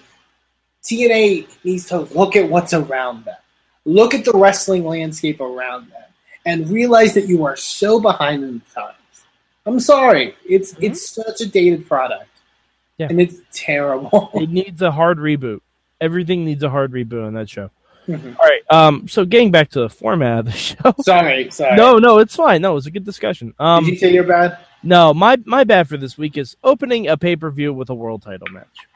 TNA 0.82 1.46
needs 1.64 1.86
to 1.86 2.00
look 2.00 2.36
at 2.36 2.48
what's 2.48 2.72
around 2.72 3.24
them. 3.24 3.36
Look 3.84 4.14
at 4.14 4.24
the 4.24 4.32
wrestling 4.32 4.86
landscape 4.86 5.40
around 5.40 5.90
them, 5.90 6.02
and 6.46 6.68
realize 6.68 7.14
that 7.14 7.26
you 7.26 7.44
are 7.44 7.56
so 7.56 8.00
behind 8.00 8.42
in 8.44 8.62
the 8.64 8.80
times. 8.80 8.97
I'm 9.68 9.80
sorry, 9.80 10.34
it's 10.48 10.74
it's 10.80 11.10
such 11.10 11.40
a 11.42 11.46
dated 11.46 11.86
product, 11.86 12.24
Mm-hmm. 12.24 13.02
Yeah. 13.02 13.06
and 13.10 13.20
it's 13.20 13.36
terrible. 13.52 14.30
it 14.34 14.50
needs 14.50 14.82
a 14.82 14.90
hard 14.90 15.18
reboot. 15.18 15.60
Everything 16.00 16.44
needs 16.44 16.62
a 16.64 16.70
hard 16.70 16.90
reboot 16.92 17.26
on 17.26 17.34
that 17.34 17.48
show. 17.48 17.70
Mhm. 18.08 18.36
All 18.38 18.46
right. 18.46 18.62
Um. 18.70 19.06
So 19.08 19.24
getting 19.24 19.50
back 19.50 19.70
to 19.70 19.80
the 19.80 19.88
format 19.90 20.38
of 20.40 20.44
the 20.46 20.52
show. 20.68 20.94
sorry, 21.02 21.50
sorry. 21.50 21.76
No, 21.76 21.98
no, 21.98 22.18
it's 22.18 22.34
fine. 22.34 22.62
No, 22.62 22.72
it 22.72 22.74
was 22.74 22.86
a 22.86 22.90
good 22.90 23.04
discussion. 23.04 23.54
Um. 23.58 23.84
Did 23.84 23.92
you 23.92 23.98
say 23.98 24.12
you're 24.12 24.24
bad? 24.24 24.58
No, 24.82 25.12
my 25.12 25.36
my 25.44 25.64
bad 25.64 25.88
for 25.88 25.96
this 25.96 26.16
week 26.16 26.36
is 26.38 26.56
opening 26.64 27.08
a 27.08 27.16
pay 27.16 27.36
per 27.36 27.50
view 27.50 27.72
with 27.74 27.90
a 27.90 27.94
world 27.94 28.22
title 28.22 28.48
match. 28.50 28.86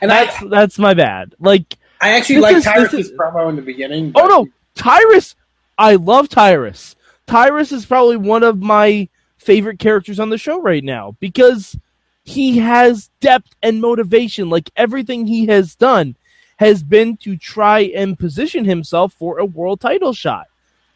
And 0.00 0.12
I, 0.12 0.24
That's 0.26 0.44
that's 0.50 0.78
my 0.78 0.94
bad. 0.94 1.34
Like, 1.40 1.76
I 2.00 2.10
actually 2.10 2.38
like 2.40 2.56
is- 2.56 2.64
this 2.64 2.72
Tyrus' 2.72 2.92
is- 2.94 3.12
promo 3.12 3.48
in 3.48 3.56
the 3.56 3.62
beginning. 3.62 4.12
oh 4.14 4.26
no, 4.26 4.48
Tyrus. 4.74 5.34
I 5.78 5.96
love 5.96 6.28
Tyrus. 6.28 6.94
Tyrus 7.32 7.72
is 7.72 7.86
probably 7.86 8.18
one 8.18 8.42
of 8.42 8.60
my 8.60 9.08
favorite 9.38 9.78
characters 9.78 10.20
on 10.20 10.28
the 10.28 10.36
show 10.36 10.60
right 10.60 10.84
now 10.84 11.16
because 11.18 11.78
he 12.24 12.58
has 12.58 13.08
depth 13.20 13.56
and 13.62 13.80
motivation. 13.80 14.50
Like 14.50 14.68
everything 14.76 15.26
he 15.26 15.46
has 15.46 15.74
done 15.74 16.14
has 16.58 16.82
been 16.82 17.16
to 17.16 17.38
try 17.38 17.90
and 17.96 18.18
position 18.18 18.66
himself 18.66 19.14
for 19.14 19.38
a 19.38 19.46
world 19.46 19.80
title 19.80 20.12
shot. 20.12 20.48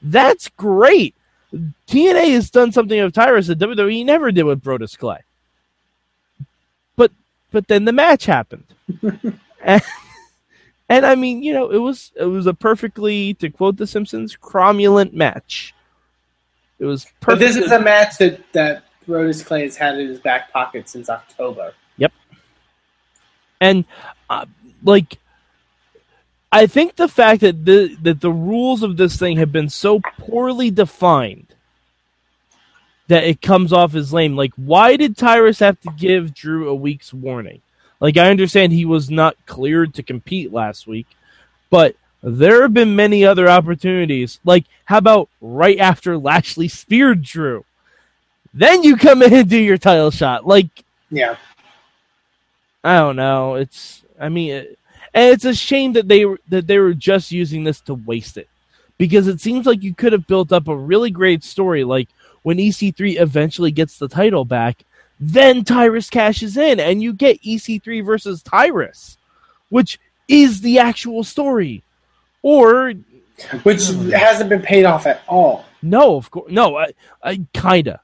That's 0.03 0.51
great. 0.51 1.15
TNA 1.89 2.33
has 2.33 2.51
done 2.51 2.71
something 2.71 3.01
of 3.01 3.15
Tyrus 3.15 3.47
that 3.47 3.59
WWE 3.59 4.05
never 4.05 4.31
did 4.31 4.43
with 4.43 4.63
Brodus 4.63 4.99
Clay. 4.99 5.21
But 6.97 7.13
but 7.51 7.67
then 7.67 7.87
the 7.87 7.95
match 7.95 8.27
happened. 8.27 8.67
and, 9.63 9.83
and 10.91 11.07
I 11.07 11.15
mean, 11.15 11.43
you 11.43 11.55
know, 11.55 11.71
it 11.71 11.79
was 11.79 12.13
it 12.15 12.27
was 12.27 12.47
a 12.47 12.53
perfectly 12.53 13.33
to 13.33 13.49
quote 13.49 13.79
the 13.79 13.87
Simpsons, 13.87 14.37
cromulent 14.37 15.15
match. 15.15 15.73
It 16.79 16.85
was 16.85 17.07
But 17.21 17.39
this 17.39 17.57
is 17.57 17.71
a 17.73 17.81
match 17.81 18.19
that 18.19 18.53
that 18.53 18.85
Brodus 19.07 19.45
Clay 19.45 19.63
has 19.63 19.77
had 19.77 19.99
in 19.99 20.09
his 20.09 20.19
back 20.19 20.53
pocket 20.53 20.89
since 20.89 21.09
October. 21.09 21.73
Yep. 21.97 22.13
And 23.61 23.85
uh, 24.29 24.47
like 24.83 25.19
I 26.53 26.67
think 26.67 26.97
the 26.97 27.09
fact 27.09 27.41
that 27.43 27.65
the 27.65 27.97
that 28.03 28.21
the 28.21 28.33
rules 28.33 28.83
of 28.83 28.97
this 28.97 29.17
thing 29.17 29.37
have 29.39 29.53
been 29.53 29.69
so 29.69 30.01
poorly 30.19 30.71
defined 30.71 31.47
that 33.09 33.25
it 33.25 33.41
comes 33.41 33.73
off 33.73 33.95
as 33.95 34.13
lame. 34.13 34.37
Like, 34.37 34.53
why 34.57 34.97
did 34.97 35.17
Tyrus 35.17 35.61
have 35.61 35.81
to 35.83 35.91
give 35.97 36.35
Drew 36.35 36.69
a 36.69 36.75
week's 36.75 37.13
warning? 37.13 37.63
Like, 38.01 38.17
I 38.17 38.31
understand 38.31 38.73
he 38.73 38.85
was 38.85 39.11
not 39.11 39.37
cleared 39.47 39.95
to 39.95 40.03
compete 40.03 40.53
last 40.53 40.87
week, 40.87 41.07
but 41.71 41.97
there 42.27 42.63
have 42.63 42.75
been 42.75 42.97
many 42.97 43.25
other 43.25 43.49
opportunities. 43.49 44.41
Like, 44.45 44.65
how 44.85 44.99
about 44.99 45.29
right 45.41 45.79
after 45.79 46.19
Lashley 46.19 46.67
speared 46.67 47.23
Drew? 47.23 47.65
Then 48.53 48.83
you 48.83 48.97
come 48.97 49.23
in 49.23 49.33
and 49.33 49.49
do 49.49 49.57
your 49.59 49.79
title 49.79 50.11
shot. 50.11 50.47
Like, 50.47 50.69
Yeah. 51.11 51.37
I 52.83 52.99
don't 52.99 53.17
know. 53.17 53.55
It's 53.55 54.03
I 54.21 54.29
mean, 54.29 54.53
it, 54.53 54.79
and 55.15 55.33
it's 55.33 55.45
a 55.45 55.55
shame 55.55 55.93
that 55.95 56.09
they 56.09 56.25
were 56.25 56.41
that 56.49 56.67
they 56.67 56.79
were 56.79 56.95
just 56.95 57.31
using 57.31 57.65
this 57.65 57.81
to 57.83 57.95
waste 57.95 58.37
it 58.37 58.49
because 58.99 59.29
it 59.29 59.41
seems 59.41 59.67
like 59.67 59.83
you 59.83 59.95
could 59.95 60.13
have 60.13 60.27
built 60.27 60.53
up 60.53 60.69
a 60.69 60.77
really 60.77 61.11
great 61.11 61.45
story. 61.45 61.85
Like 61.85 62.09
when 62.43 62.59
EC3 62.59 63.21
eventually 63.21 63.71
gets 63.71 63.99
the 63.99 64.09
title 64.09 64.45
back, 64.45 64.85
then 65.21 65.65
Tyrus 65.65 66.11
cashes 66.11 66.57
in, 66.57 66.81
and 66.81 67.03
you 67.03 67.13
get 67.13 67.43
EC3 67.43 68.05
versus 68.05 68.43
Tyrus, 68.43 69.17
which 69.69 69.99
is 70.29 70.61
the 70.61 70.79
actual 70.79 71.25
story. 71.25 71.83
Or 72.49 72.93
Which 73.65 73.89
hasn't 74.13 74.49
been 74.51 74.63
paid 74.63 74.85
off 74.85 75.05
at 75.07 75.21
all. 75.27 75.65
no, 75.83 76.17
of 76.17 76.31
course, 76.31 76.51
no, 76.53 76.77
I, 76.77 76.93
I 77.25 77.41
kinda 77.53 78.01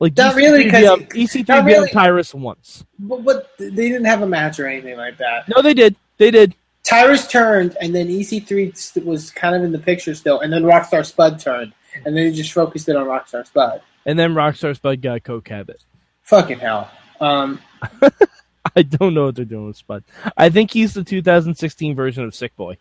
like 0.00 0.16
Not 0.16 0.34
really, 0.34 0.68
'cause- 0.68 0.80
beat 0.80 0.86
up- 0.88 0.98
EC3 1.14 1.48
not 1.48 1.64
beat 1.66 1.72
up 1.74 1.78
really. 1.82 1.90
Tyrus 1.90 2.34
once. 2.34 2.84
But, 2.98 3.24
but 3.24 3.50
they 3.58 3.70
didn't 3.70 4.06
have 4.06 4.22
a 4.22 4.26
match 4.26 4.58
or 4.58 4.66
anything 4.66 4.96
like 4.96 5.18
that. 5.18 5.48
No, 5.48 5.62
they 5.62 5.72
did. 5.72 5.94
They 6.18 6.32
did. 6.32 6.54
Tyrus 6.82 7.28
turned, 7.28 7.76
and 7.80 7.94
then 7.94 8.08
EC3 8.08 9.04
was 9.04 9.30
kind 9.30 9.54
of 9.54 9.62
in 9.62 9.70
the 9.70 9.78
picture 9.78 10.14
still, 10.16 10.40
and 10.40 10.52
then 10.52 10.64
Rockstar 10.64 11.06
Spud 11.06 11.38
turned, 11.38 11.72
and 12.04 12.16
then 12.16 12.26
he 12.26 12.32
just 12.36 12.52
focused 12.52 12.88
it 12.88 12.96
on 12.96 13.06
Rockstar 13.06 13.46
Spud. 13.46 13.80
And 14.04 14.18
then 14.18 14.34
Rockstar 14.34 14.74
Spud 14.74 15.00
got 15.00 15.22
Coke 15.22 15.48
Habit. 15.48 15.80
Fucking 16.22 16.58
hell. 16.58 16.90
Um, 17.20 17.60
I 18.76 18.82
don't 18.82 19.14
know 19.14 19.26
what 19.26 19.36
they're 19.36 19.44
doing 19.44 19.68
with 19.68 19.76
Spud. 19.76 20.02
I 20.36 20.48
think 20.50 20.72
he's 20.72 20.92
the 20.92 21.04
2016 21.04 21.94
version 21.94 22.24
of 22.24 22.34
Sick 22.34 22.54
Boy. 22.56 22.76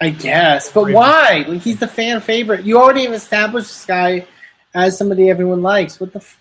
I 0.00 0.10
guess, 0.10 0.70
but 0.70 0.92
why? 0.92 1.44
Like 1.48 1.62
he's 1.62 1.78
the 1.80 1.88
fan 1.88 2.20
favorite. 2.20 2.64
You 2.64 2.78
already 2.78 3.04
have 3.04 3.12
established 3.14 3.68
this 3.68 3.84
guy 3.84 4.26
as 4.74 4.96
somebody 4.96 5.28
everyone 5.28 5.62
likes. 5.62 5.98
What 5.98 6.12
the? 6.12 6.20
F- 6.20 6.40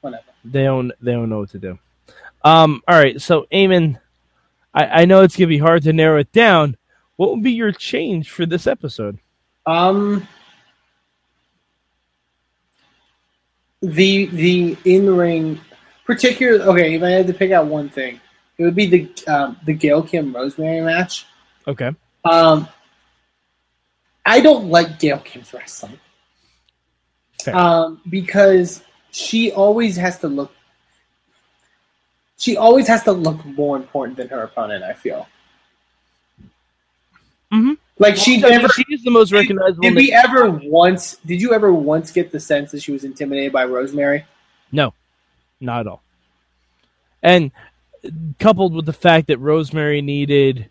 Whatever. 0.00 0.22
They 0.44 0.64
don't. 0.64 0.92
They 1.00 1.12
don't 1.12 1.28
know 1.28 1.40
what 1.40 1.50
to 1.50 1.58
do. 1.58 1.78
Um. 2.44 2.82
All 2.86 2.96
right. 2.96 3.20
So, 3.20 3.46
Eamon, 3.52 3.98
I, 4.72 5.02
I 5.02 5.04
know 5.06 5.22
it's 5.22 5.36
gonna 5.36 5.48
be 5.48 5.58
hard 5.58 5.82
to 5.84 5.92
narrow 5.92 6.20
it 6.20 6.30
down. 6.32 6.76
What 7.16 7.30
would 7.30 7.42
be 7.42 7.52
your 7.52 7.72
change 7.72 8.30
for 8.30 8.46
this 8.46 8.66
episode? 8.66 9.18
Um, 9.66 10.28
the 13.82 14.26
the 14.26 14.76
in 14.84 15.16
ring, 15.16 15.60
particular. 16.04 16.64
Okay, 16.64 16.94
if 16.94 17.02
I 17.02 17.10
had 17.10 17.26
to 17.26 17.34
pick 17.34 17.50
out 17.50 17.66
one 17.66 17.88
thing, 17.88 18.20
it 18.58 18.64
would 18.64 18.74
be 18.74 18.86
the 18.86 19.32
um, 19.32 19.56
the 19.64 19.74
Gail 19.74 20.02
Kim 20.02 20.34
Rosemary 20.34 20.80
match. 20.80 21.26
Okay. 21.66 21.90
Um, 22.24 22.68
I 24.24 24.40
don't 24.40 24.68
like 24.68 24.98
Gail 24.98 25.18
Kim's 25.18 25.52
wrestling. 25.52 25.98
Fair. 27.42 27.56
Um, 27.56 28.00
because 28.08 28.82
she 29.10 29.52
always 29.52 29.96
has 29.96 30.18
to 30.20 30.28
look. 30.28 30.52
She 32.38 32.56
always 32.56 32.88
has 32.88 33.02
to 33.04 33.12
look 33.12 33.44
more 33.44 33.76
important 33.76 34.16
than 34.16 34.28
her 34.28 34.42
opponent. 34.42 34.82
I 34.82 34.94
feel. 34.94 35.28
Mhm. 37.52 37.76
Like 37.98 38.16
she 38.16 38.38
I 38.38 38.48
mean, 38.48 38.50
never. 38.50 38.68
She 38.70 38.84
is 38.90 39.02
the 39.04 39.10
most 39.10 39.30
recognizable. 39.30 39.82
Did 39.82 39.94
we 39.94 40.12
ever 40.12 40.50
once? 40.50 41.16
Did 41.24 41.40
you 41.40 41.52
ever 41.52 41.72
once 41.72 42.10
get 42.10 42.32
the 42.32 42.40
sense 42.40 42.72
that 42.72 42.82
she 42.82 42.92
was 42.92 43.04
intimidated 43.04 43.52
by 43.52 43.64
Rosemary? 43.64 44.24
No, 44.72 44.94
not 45.60 45.80
at 45.80 45.86
all. 45.86 46.02
And 47.22 47.52
coupled 48.38 48.74
with 48.74 48.86
the 48.86 48.92
fact 48.92 49.28
that 49.28 49.38
Rosemary 49.38 50.02
needed 50.02 50.70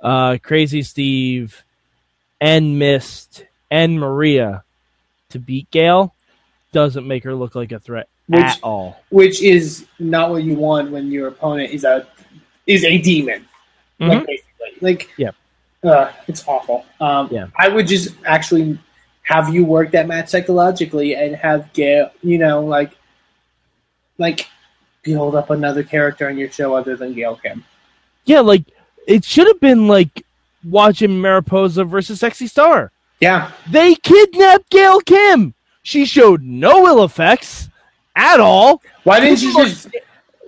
uh, 0.00 0.38
Crazy 0.42 0.82
Steve 0.82 1.62
and 2.44 2.78
Mist 2.78 3.44
and 3.70 3.98
Maria 3.98 4.62
to 5.30 5.38
beat 5.38 5.70
Gail, 5.70 6.14
doesn't 6.72 7.06
make 7.06 7.24
her 7.24 7.34
look 7.34 7.54
like 7.54 7.72
a 7.72 7.78
threat 7.80 8.08
Which- 8.28 8.40
at 8.42 8.58
all. 8.62 9.00
Which 9.10 9.42
is 9.42 9.86
not 9.98 10.30
what 10.30 10.42
you 10.44 10.54
want 10.54 10.90
when 10.90 11.10
your 11.10 11.28
opponent 11.28 11.70
is 11.72 11.84
a 11.84 12.06
is 12.66 12.84
a 12.84 12.98
demon. 12.98 13.46
Like 14.00 14.26
basically, 14.26 14.72
like 14.80 15.10
Yeah. 15.16 15.30
uh, 15.82 16.10
it's 16.28 16.46
awful. 16.46 16.84
Um, 17.00 17.28
Yeah. 17.30 17.46
I 17.56 17.68
would 17.68 17.86
just 17.86 18.14
actually 18.26 18.78
have 19.22 19.52
you 19.54 19.64
work 19.64 19.92
that 19.92 20.06
match 20.06 20.28
psychologically 20.28 21.14
and 21.14 21.34
have 21.36 21.72
Gail, 21.72 22.10
you 22.22 22.36
know, 22.38 22.60
like 22.64 22.92
like 24.18 24.48
build 25.02 25.34
up 25.34 25.50
another 25.50 25.82
character 25.82 26.28
on 26.28 26.36
your 26.38 26.50
show 26.50 26.74
other 26.74 26.96
than 26.96 27.14
Gail 27.14 27.36
Kim. 27.36 27.64
Yeah, 28.26 28.40
like 28.40 28.64
it 29.06 29.24
should 29.24 29.46
have 29.46 29.60
been 29.60 29.86
like 29.88 30.24
watching 30.64 31.20
Mariposa 31.20 31.84
versus 31.84 32.20
Sexy 32.20 32.46
Star. 32.46 32.90
Yeah, 33.20 33.52
They 33.70 33.94
kidnapped 33.94 34.68
Gail 34.70 35.00
Kim. 35.00 35.54
She 35.82 36.04
showed 36.04 36.42
no 36.42 36.86
ill 36.86 37.04
effects 37.04 37.68
at 38.16 38.40
all. 38.40 38.82
why 39.04 39.20
didn't 39.20 39.38
she 39.38 39.52
just 39.52 39.88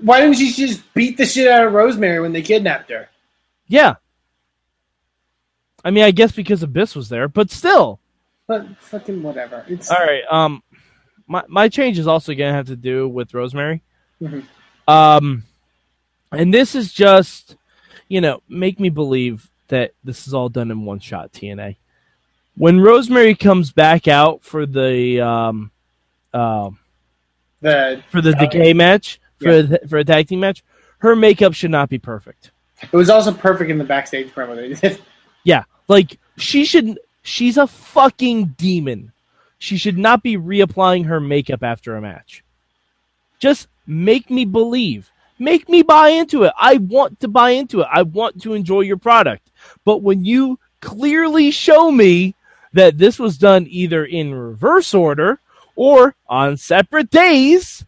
why 0.01 0.21
didn't 0.21 0.37
she 0.37 0.53
just 0.53 0.83
beat 0.95 1.17
the 1.17 1.25
shit 1.25 1.49
out 1.49 1.67
of 1.67 1.73
Rosemary 1.73 2.21
when 2.21 2.33
they 2.33 2.43
kidnapped 2.43 2.91
her? 2.91 3.09
Yeah. 3.67 3.95
I 5.85 5.91
mean, 5.91 6.05
I 6.05 6.11
guess 6.11 6.33
because 6.33 6.63
Abyss 6.63 6.95
was 6.97 7.09
there, 7.09 7.29
but 7.29 7.51
still. 7.51 8.01
But 8.47 8.67
fucking 8.79 9.23
whatever. 9.23 9.65
It's 9.69 9.91
All 9.91 9.99
right. 9.99 10.23
Um, 10.31 10.63
my 11.27 11.45
my 11.49 11.69
change 11.69 11.99
is 11.99 12.07
also 12.07 12.35
gonna 12.35 12.53
have 12.53 12.67
to 12.67 12.77
do 12.77 13.09
with 13.09 13.33
Rosemary. 13.35 13.83
Mhm. 14.23 14.45
Um, 14.89 15.43
and 16.33 16.53
this 16.53 16.75
is 16.75 16.93
just, 16.93 17.57
you 18.09 18.21
know, 18.21 18.43
make 18.49 18.79
me 18.79 18.89
believe 18.89 19.51
that 19.69 19.93
this 20.05 20.27
is 20.27 20.35
all 20.35 20.49
done 20.49 20.71
in 20.71 20.85
one 20.85 20.99
shot. 21.01 21.33
TNA. 21.33 21.77
When 22.57 22.81
Rosemary 22.81 23.35
comes 23.35 23.71
back 23.73 24.09
out 24.09 24.43
for 24.43 24.65
the 24.67 25.21
um, 25.21 25.71
um, 26.33 26.79
the 27.61 28.03
for 28.11 28.21
the 28.21 28.31
Uh, 28.37 28.41
decay 28.41 28.73
match 28.73 29.21
for 29.39 29.51
yeah. 29.53 29.63
the, 29.63 29.81
for 29.89 29.99
a 29.99 30.05
tag 30.05 30.29
team 30.29 30.41
match, 30.41 30.63
her 30.99 31.15
makeup 31.15 31.53
should 31.55 31.71
not 31.71 31.89
be 31.89 31.99
perfect. 31.99 32.51
it 32.83 32.97
was 32.97 33.11
also 33.11 33.33
perfect 33.33 33.71
in 33.71 33.79
the 33.79 33.85
backstage 33.85 34.33
promo. 34.35 35.01
Yeah, 35.45 35.63
like 35.87 36.19
she 36.37 36.65
should. 36.65 36.99
She's 37.23 37.57
a 37.57 37.67
fucking 37.69 38.55
demon. 38.59 39.13
She 39.59 39.77
should 39.77 39.97
not 39.97 40.23
be 40.23 40.37
reapplying 40.37 41.07
her 41.07 41.21
makeup 41.21 41.63
after 41.63 41.95
a 41.97 42.01
match. 42.01 42.43
Just 43.39 43.69
make 43.87 44.29
me 44.31 44.45
believe. 44.45 45.11
Make 45.39 45.69
me 45.69 45.83
buy 45.83 46.09
into 46.09 46.45
it. 46.45 46.53
I 46.59 46.79
want 46.79 47.21
to 47.21 47.29
buy 47.29 47.51
into 47.51 47.81
it. 47.81 47.89
I 47.93 48.03
want 48.03 48.43
to 48.43 48.55
enjoy 48.55 48.81
your 48.81 48.97
product. 48.97 49.51
But 49.85 49.99
when 49.99 50.25
you 50.25 50.59
clearly 50.81 51.51
show 51.51 51.91
me 51.91 52.35
that 52.73 52.99
this 52.99 53.19
was 53.19 53.39
done 53.39 53.67
either 53.69 54.05
in 54.05 54.35
reverse 54.35 54.95
order 54.95 55.41
or 55.75 56.15
on 56.29 56.57
separate 56.57 57.11
days, 57.11 57.85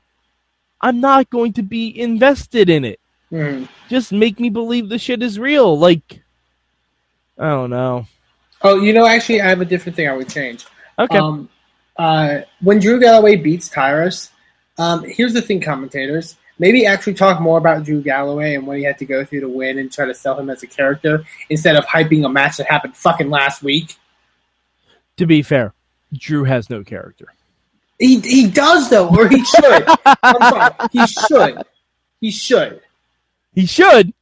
I'm 0.81 1.01
not 1.01 1.31
going 1.31 1.55
to 1.55 1.63
be 1.63 1.99
invested 1.99 2.69
in 2.69 2.85
it. 2.85 3.01
Mhm. 3.33 3.69
Just 3.89 4.13
make 4.13 4.39
me 4.39 4.49
believe 4.49 4.89
the 4.89 4.99
shit 4.99 5.23
is 5.23 5.39
real. 5.39 5.79
Like, 5.79 6.23
I 7.39 7.49
don't 7.49 7.71
know. 7.71 8.07
Oh, 8.63 8.81
you 8.81 8.93
know, 8.93 9.07
actually, 9.07 9.41
I 9.41 9.49
have 9.49 9.61
a 9.61 9.65
different 9.65 9.97
thing 9.97 10.09
I 10.09 10.17
would 10.17 10.29
change. 10.29 10.67
Okay. 10.99 11.19
Um, 11.19 11.49
uh, 11.97 12.41
when 12.61 12.79
Drew 12.79 12.99
Galloway 12.99 13.37
beats 13.37 13.69
Tyrus, 13.69 14.31
um, 14.79 15.05
here's 15.05 15.35
the 15.35 15.43
thing, 15.43 15.61
commentators. 15.61 16.37
Maybe 16.59 16.87
actually 16.87 17.15
talk 17.15 17.41
more 17.41 17.59
about 17.59 17.85
Drew 17.85 18.03
Galloway 18.03 18.55
and 18.55 18.67
what 18.67 18.79
he 18.79 18.85
had 18.85 18.99
to 18.99 19.05
go 19.07 19.25
through 19.25 19.41
to 19.43 19.49
win 19.49 19.79
and 19.79 19.93
try 19.93 20.07
to 20.07 20.15
sell 20.15 20.39
him 20.39 20.51
as 20.51 20.63
a 20.63 20.67
character 20.67 21.25
instead 21.51 21.77
of 21.77 21.85
hyping 21.87 22.25
a 22.25 22.29
match 22.29 22.57
that 22.57 22.67
happened 22.69 22.97
fucking 22.97 23.31
last 23.31 23.63
week. 23.63 23.95
to 25.17 25.27
be 25.27 25.43
fair, 25.43 25.73
Drew 26.13 26.45
has 26.45 26.69
no 26.69 26.83
character. 26.83 27.27
He, 28.01 28.21
he 28.21 28.49
does, 28.49 28.91
though, 28.91 29.09
or 29.09 29.29
he 29.29 29.45
should. 29.45 29.85
I'm 30.23 30.43
sorry. 30.49 30.75
He 30.93 31.07
should. 31.07 31.63
He 32.21 32.31
should. 32.31 32.83
He 33.55 33.67
should. 33.67 34.13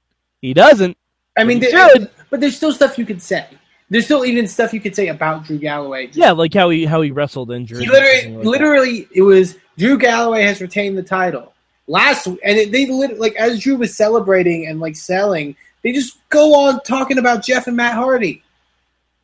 He 0.41 0.55
doesn't. 0.55 0.97
I 1.39 1.45
mean, 1.45 1.61
He 1.61 1.71
there- 1.71 1.91
should. 1.91 2.11
but 2.31 2.41
there's 2.41 2.57
still 2.57 2.73
stuff 2.73 2.99
you 2.99 3.05
could 3.07 3.21
say. 3.23 3.47
There's 3.89 4.05
still 4.07 4.25
even 4.25 4.47
stuff 4.49 4.73
you 4.75 4.81
could 4.81 4.97
say 4.97 5.09
about 5.09 5.45
Drew 5.45 5.59
Galloway. 5.59 6.09
Yeah, 6.13 6.33
like 6.33 6.53
how 6.53 6.71
he 6.71 6.85
how 6.87 7.03
he 7.03 7.13
wrestled 7.13 7.53
injured. 7.53 7.79
He 7.79 7.87
literally, 7.87 8.35
like 8.35 8.43
that. 8.45 8.51
literally, 8.51 9.09
it 9.15 9.23
was 9.23 9.57
Drew 9.79 9.97
Galloway 9.97 10.43
has 10.43 10.61
retained 10.61 10.99
the 10.99 11.03
title 11.05 11.53
last, 11.87 12.27
and 12.27 12.39
it, 12.45 12.73
they 12.73 12.87
lit, 12.87 13.19
like 13.19 13.35
as 13.37 13.61
Drew 13.61 13.77
was 13.77 13.97
celebrating 13.97 14.67
and 14.67 14.81
like 14.81 14.97
selling, 14.97 15.57
they 15.83 15.93
just 15.93 16.19
go 16.29 16.55
on 16.67 16.81
talking 16.83 17.19
about 17.19 17.45
Jeff 17.45 17.67
and 17.67 17.77
Matt 17.77 17.95
Hardy 17.95 18.43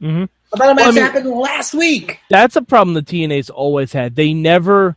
Mhm. 0.00 0.28
about 0.52 0.70
a 0.70 0.74
match 0.74 0.84
Well, 0.84 0.88
I 0.88 0.92
mean- 0.92 1.02
happened 1.02 1.30
last 1.30 1.74
week. 1.74 2.20
That's 2.30 2.56
a 2.56 2.62
problem 2.62 2.94
the 2.94 3.02
TNA's 3.02 3.50
always 3.50 3.92
had. 3.92 4.14
They 4.16 4.32
never 4.32 4.96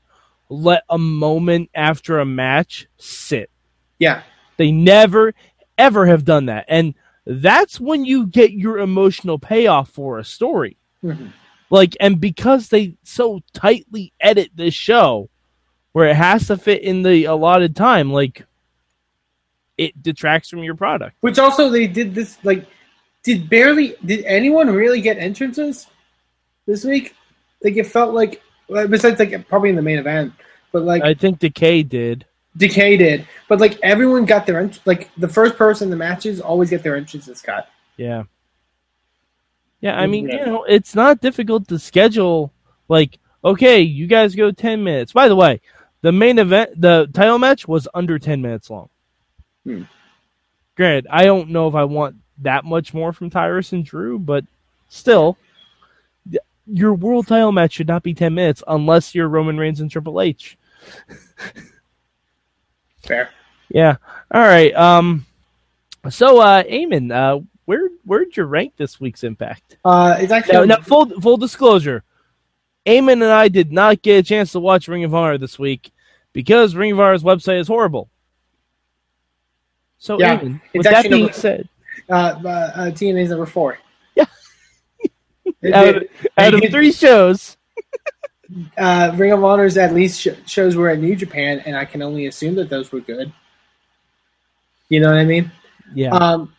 let 0.49 0.83
a 0.89 0.97
moment 0.97 1.69
after 1.73 2.19
a 2.19 2.25
match 2.25 2.87
sit. 2.97 3.49
Yeah, 3.99 4.21
They 4.57 4.71
never 4.71 5.33
ever 5.77 6.05
have 6.05 6.23
done 6.23 6.45
that. 6.45 6.65
And 6.69 6.93
that's 7.25 7.79
when 7.79 8.05
you 8.05 8.27
get 8.27 8.51
your 8.53 8.77
emotional 8.79 9.37
payoff 9.39 9.89
for 9.89 10.19
a 10.19 10.23
story. 10.23 10.77
Mhm. 11.03 11.33
Like, 11.69 11.97
and 11.99 12.21
because 12.21 12.69
they 12.69 12.95
so 13.03 13.41
tightly 13.53 14.13
edit 14.21 14.51
this 14.55 14.73
show, 14.75 15.29
where 15.95 16.09
it 16.09 16.15
has 16.17 16.47
to 16.47 16.57
fit 16.57 16.81
in 16.81 17.03
the 17.03 17.23
allotted 17.23 17.73
time, 17.73 18.11
like 18.11 18.45
it 19.77 20.03
detracts 20.03 20.49
from 20.49 20.61
your 20.61 20.75
product. 20.75 21.15
Which 21.21 21.39
also 21.39 21.69
they 21.69 21.87
did 21.87 22.13
this 22.13 22.37
like 22.43 22.65
did 23.23 23.49
barely 23.49 23.95
did 24.03 24.25
anyone 24.25 24.69
really 24.69 24.99
get 24.99 25.17
entrances 25.17 25.87
this 26.65 26.83
week? 26.83 27.15
Like 27.63 27.77
it 27.77 27.87
felt 27.87 28.13
like 28.13 28.41
besides 28.67 29.17
like 29.21 29.47
probably 29.47 29.69
in 29.69 29.77
the 29.77 29.81
main 29.81 29.97
event, 29.97 30.33
but 30.73 30.83
like 30.83 31.01
I 31.01 31.13
think 31.13 31.39
Decay 31.39 31.83
did. 31.83 32.25
Decay 32.57 32.97
did, 32.97 33.25
but 33.47 33.61
like 33.61 33.79
everyone 33.81 34.25
got 34.25 34.45
their 34.45 34.59
ent- 34.59 34.81
like 34.83 35.09
the 35.15 35.29
first 35.29 35.55
person 35.55 35.85
in 35.85 35.91
the 35.91 35.95
matches 35.95 36.41
always 36.41 36.69
get 36.69 36.83
their 36.83 36.97
entrances 36.97 37.41
cut. 37.41 37.69
Yeah. 37.95 38.23
Yeah, 39.79 39.97
I 39.97 40.07
mean, 40.07 40.27
Yeah. 40.27 40.39
you 40.39 40.45
know, 40.47 40.63
it's 40.65 40.93
not 40.93 41.21
difficult 41.21 41.69
to 41.69 41.79
schedule. 41.79 42.51
Like, 42.89 43.17
okay, 43.45 43.79
you 43.79 44.07
guys 44.07 44.35
go 44.35 44.51
10 44.51 44.83
minutes. 44.83 45.13
By 45.13 45.29
the 45.29 45.37
way, 45.37 45.61
the 46.05 46.11
main 46.11 46.37
event, 46.37 46.79
the 46.79 47.09
title 47.11 47.39
match 47.39 47.67
was 47.67 47.87
under 47.95 48.19
10 48.19 48.39
minutes 48.39 48.69
long. 48.69 48.89
Hmm. 49.63 49.81
Granted, 50.77 51.07
I 51.09 51.25
don't 51.25 51.49
know 51.49 51.67
if 51.67 51.73
I 51.73 51.83
want 51.83 52.17
that 52.43 52.63
much 52.63 52.93
more 52.93 53.11
from 53.11 53.31
Tyrus 53.31 53.71
and 53.71 53.83
Drew, 53.83 54.19
but 54.19 54.45
still, 54.87 55.35
your 56.67 56.93
world 56.93 57.25
title 57.25 57.51
match 57.51 57.73
should 57.73 57.87
not 57.87 58.03
be 58.03 58.13
10 58.13 58.35
minutes 58.35 58.61
unless 58.67 59.15
you're 59.15 59.27
Roman 59.27 59.57
Reigns 59.57 59.79
and 59.79 59.89
Triple 59.89 60.21
H. 60.21 60.59
Fair. 63.01 63.31
Yeah. 63.69 63.95
All 64.31 64.41
right. 64.43 64.75
Um. 64.75 65.25
So, 66.11 66.39
uh, 66.39 66.61
Eamon, 66.65 67.11
uh, 67.11 67.43
where 67.65 67.89
where'd 68.03 68.37
you 68.37 68.43
rank 68.43 68.73
this 68.77 68.99
week's 68.99 69.23
Impact? 69.23 69.77
Uh, 69.83 70.17
it's 70.19 70.31
actually 70.31 70.53
Now, 70.53 70.65
now, 70.65 70.81
full 70.83 71.09
full 71.19 71.37
disclosure, 71.37 72.03
Eamon 72.85 73.13
and 73.13 73.23
I 73.23 73.47
did 73.47 73.71
not 73.71 74.03
get 74.03 74.19
a 74.19 74.23
chance 74.23 74.51
to 74.51 74.59
watch 74.59 74.87
Ring 74.87 75.03
of 75.03 75.15
Honor 75.15 75.39
this 75.39 75.57
week 75.57 75.91
because 76.35 76.75
Ring 76.75 76.91
of 76.91 76.99
Honor's 76.99 77.23
website 77.23 77.59
is 77.61 77.67
horrible. 77.67 78.09
So, 79.97 80.19
Yeah, 80.19 80.37
Eamon, 80.37 80.61
with 80.73 80.83
that 80.83 80.93
actually 80.93 81.09
being 81.09 81.21
number- 81.23 81.33
said, 81.33 81.69
uh, 82.09 82.13
uh, 82.13 82.47
uh, 82.47 82.91
TNA's 82.91 83.29
number 83.29 83.45
four. 83.47 83.79
Yeah. 84.13 84.25
It 85.61 85.73
out 85.73 86.03
out 86.37 86.53
of 86.53 86.69
three 86.69 86.91
shows, 86.91 87.55
uh, 88.77 89.13
Ring 89.15 89.31
of 89.31 89.43
Honor's 89.43 89.77
at 89.77 89.93
least 89.93 90.21
sh- 90.21 90.27
shows 90.45 90.75
were 90.75 90.89
at 90.89 90.99
New 90.99 91.15
Japan, 91.15 91.61
and 91.65 91.75
I 91.75 91.85
can 91.85 92.01
only 92.01 92.27
assume 92.27 92.55
that 92.55 92.69
those 92.69 92.91
were 92.91 92.99
good. 92.99 93.31
You 94.89 94.99
know 94.99 95.07
what 95.07 95.17
I 95.17 95.23
mean? 95.25 95.51
yeah. 95.95 96.09
Um, 96.13 96.51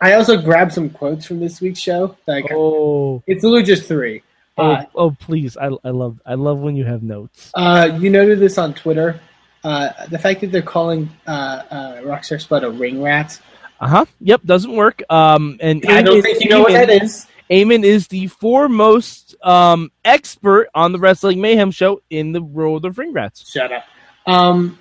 I 0.00 0.14
also 0.14 0.40
grabbed 0.40 0.72
some 0.72 0.88
quotes 0.88 1.26
from 1.26 1.40
this 1.40 1.60
week's 1.60 1.78
show. 1.78 2.16
Like 2.26 2.46
oh, 2.50 3.22
it's 3.26 3.44
literally 3.44 3.64
just 3.64 3.86
three. 3.86 4.22
Oh, 4.58 4.70
Uh, 4.70 4.84
oh, 4.94 5.10
please! 5.12 5.56
I, 5.56 5.66
I 5.84 5.90
love 5.90 6.20
I 6.26 6.34
love 6.34 6.58
when 6.58 6.76
you 6.76 6.84
have 6.84 7.02
notes. 7.02 7.50
uh, 7.54 7.96
you 8.00 8.10
noted 8.10 8.38
this 8.40 8.58
on 8.58 8.74
Twitter. 8.74 9.20
Uh, 9.62 9.90
the 10.08 10.18
fact 10.18 10.40
that 10.40 10.50
they're 10.52 10.62
calling 10.62 11.10
uh, 11.26 11.30
uh, 11.70 11.94
Rockstar 12.02 12.40
Spud 12.40 12.64
a 12.64 12.70
ring 12.70 13.02
rat. 13.02 13.38
Uh 13.80 13.88
huh. 13.88 14.04
Yep, 14.20 14.42
doesn't 14.44 14.74
work. 14.74 15.02
Um, 15.10 15.56
and 15.60 15.84
I 15.86 16.02
don't 16.02 16.22
think 16.22 16.42
you 16.42 16.50
know 16.50 16.60
what 16.62 16.72
that 16.72 16.90
is. 16.90 17.26
Eamon 17.50 17.82
is 17.84 18.06
the 18.08 18.28
foremost 18.28 19.34
um, 19.42 19.90
expert 20.04 20.68
on 20.74 20.92
the 20.92 20.98
Wrestling 20.98 21.40
Mayhem 21.40 21.70
show 21.72 22.00
in 22.10 22.32
the 22.32 22.40
world 22.42 22.84
of 22.84 22.96
ring 22.98 23.12
rats. 23.12 23.50
Shut 23.50 23.72
up. 23.72 23.84
Um, 24.26 24.78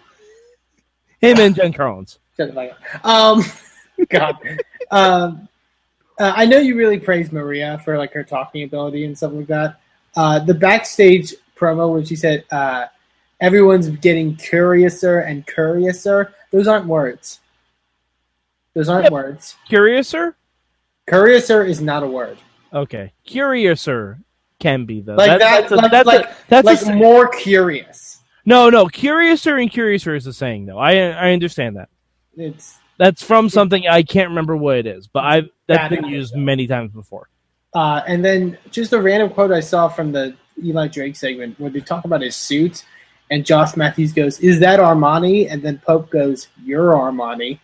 Him 1.20 1.40
and 1.40 1.56
Jen 1.56 1.74
Carlins. 1.74 2.20
Shut 2.38 2.50
the 2.50 2.54
fuck 2.54 2.72
up. 2.96 3.06
Um, 3.06 3.44
God. 4.10 4.36
um, 4.92 5.50
uh, 6.20 6.34
I 6.36 6.46
know 6.46 6.58
you 6.60 6.76
really 6.76 7.00
praised 7.00 7.32
Maria 7.32 7.82
for 7.84 7.98
like 7.98 8.14
her 8.14 8.24
talking 8.24 8.64
ability 8.64 9.06
and 9.06 9.18
stuff 9.18 9.32
like 9.34 9.48
that. 9.48 9.80
Uh, 10.16 10.40
the 10.40 10.54
backstage 10.54 11.34
promo 11.56 11.94
when 11.94 12.06
she 12.06 12.16
said 12.16 12.44
uh, 12.52 12.86
everyone's 13.40 13.90
getting 13.90 14.36
curiouser 14.36 15.20
and 15.20 15.46
curiouser. 15.48 16.34
Those 16.52 16.68
aren't 16.68 16.86
words. 16.88 17.40
Those 18.74 18.90
aren't 18.90 19.06
Yep. 19.06 19.12
words. 19.14 19.56
Curiouser? 19.68 20.36
Curiouser 21.08 21.64
is 21.64 21.82
not 21.82 22.04
a 22.04 22.08
word. 22.08 22.38
Okay. 22.74 23.12
Curiouser 23.26 24.20
can 24.60 24.86
be 24.86 25.02
though. 25.02 25.16
Like 25.16 25.40
that, 25.40 25.70
that's 25.70 25.72
a, 25.72 25.76
like, 25.76 25.92
that's 25.92 26.08
like, 26.08 26.26
a, 26.26 26.36
that's 26.50 26.68
a 26.68 26.72
like 26.72 26.80
saying. 26.80 26.98
more 26.98 27.28
curious. 27.30 28.20
no, 28.46 28.70
no. 28.70 28.88
Curiouser 28.88 29.58
and 29.58 29.72
curiouser 29.72 30.16
is 30.16 30.28
a 30.28 30.34
saying 30.34 30.66
though. 30.66 30.78
I 30.78 30.96
I 30.98 31.32
understand 31.32 31.78
that. 31.78 31.90
It's 32.38 32.78
That's 32.98 33.24
from 33.24 33.50
something 33.50 33.88
I 33.88 34.04
can't 34.04 34.30
remember 34.30 34.56
what 34.56 34.78
it 34.78 34.86
is, 34.86 35.08
but 35.08 35.24
I've 35.24 35.50
that's 35.70 35.96
been 35.96 36.06
used 36.06 36.36
many 36.36 36.68
times 36.68 36.92
before. 36.92 37.30
Uh, 37.74 38.02
and 38.08 38.26
then 38.26 38.58
just 38.72 38.94
a 38.94 39.02
random 39.02 39.30
quote 39.30 39.52
I 39.52 39.60
saw 39.60 39.88
from 39.88 40.12
the 40.12 40.36
Eli 40.64 40.88
Drake 40.88 41.16
segment 41.16 41.60
where 41.60 41.70
they 41.70 41.80
talk 41.80 42.04
about 42.06 42.22
his 42.22 42.36
suit, 42.36 42.84
and 43.32 43.46
Josh 43.46 43.76
Matthews 43.78 44.12
goes, 44.12 44.40
"Is 44.40 44.60
that 44.60 44.80
Armani?" 44.80 45.52
And 45.52 45.62
then 45.62 45.80
Pope 45.86 46.10
goes, 46.10 46.48
"You're 46.64 46.94
Armani." 46.94 47.60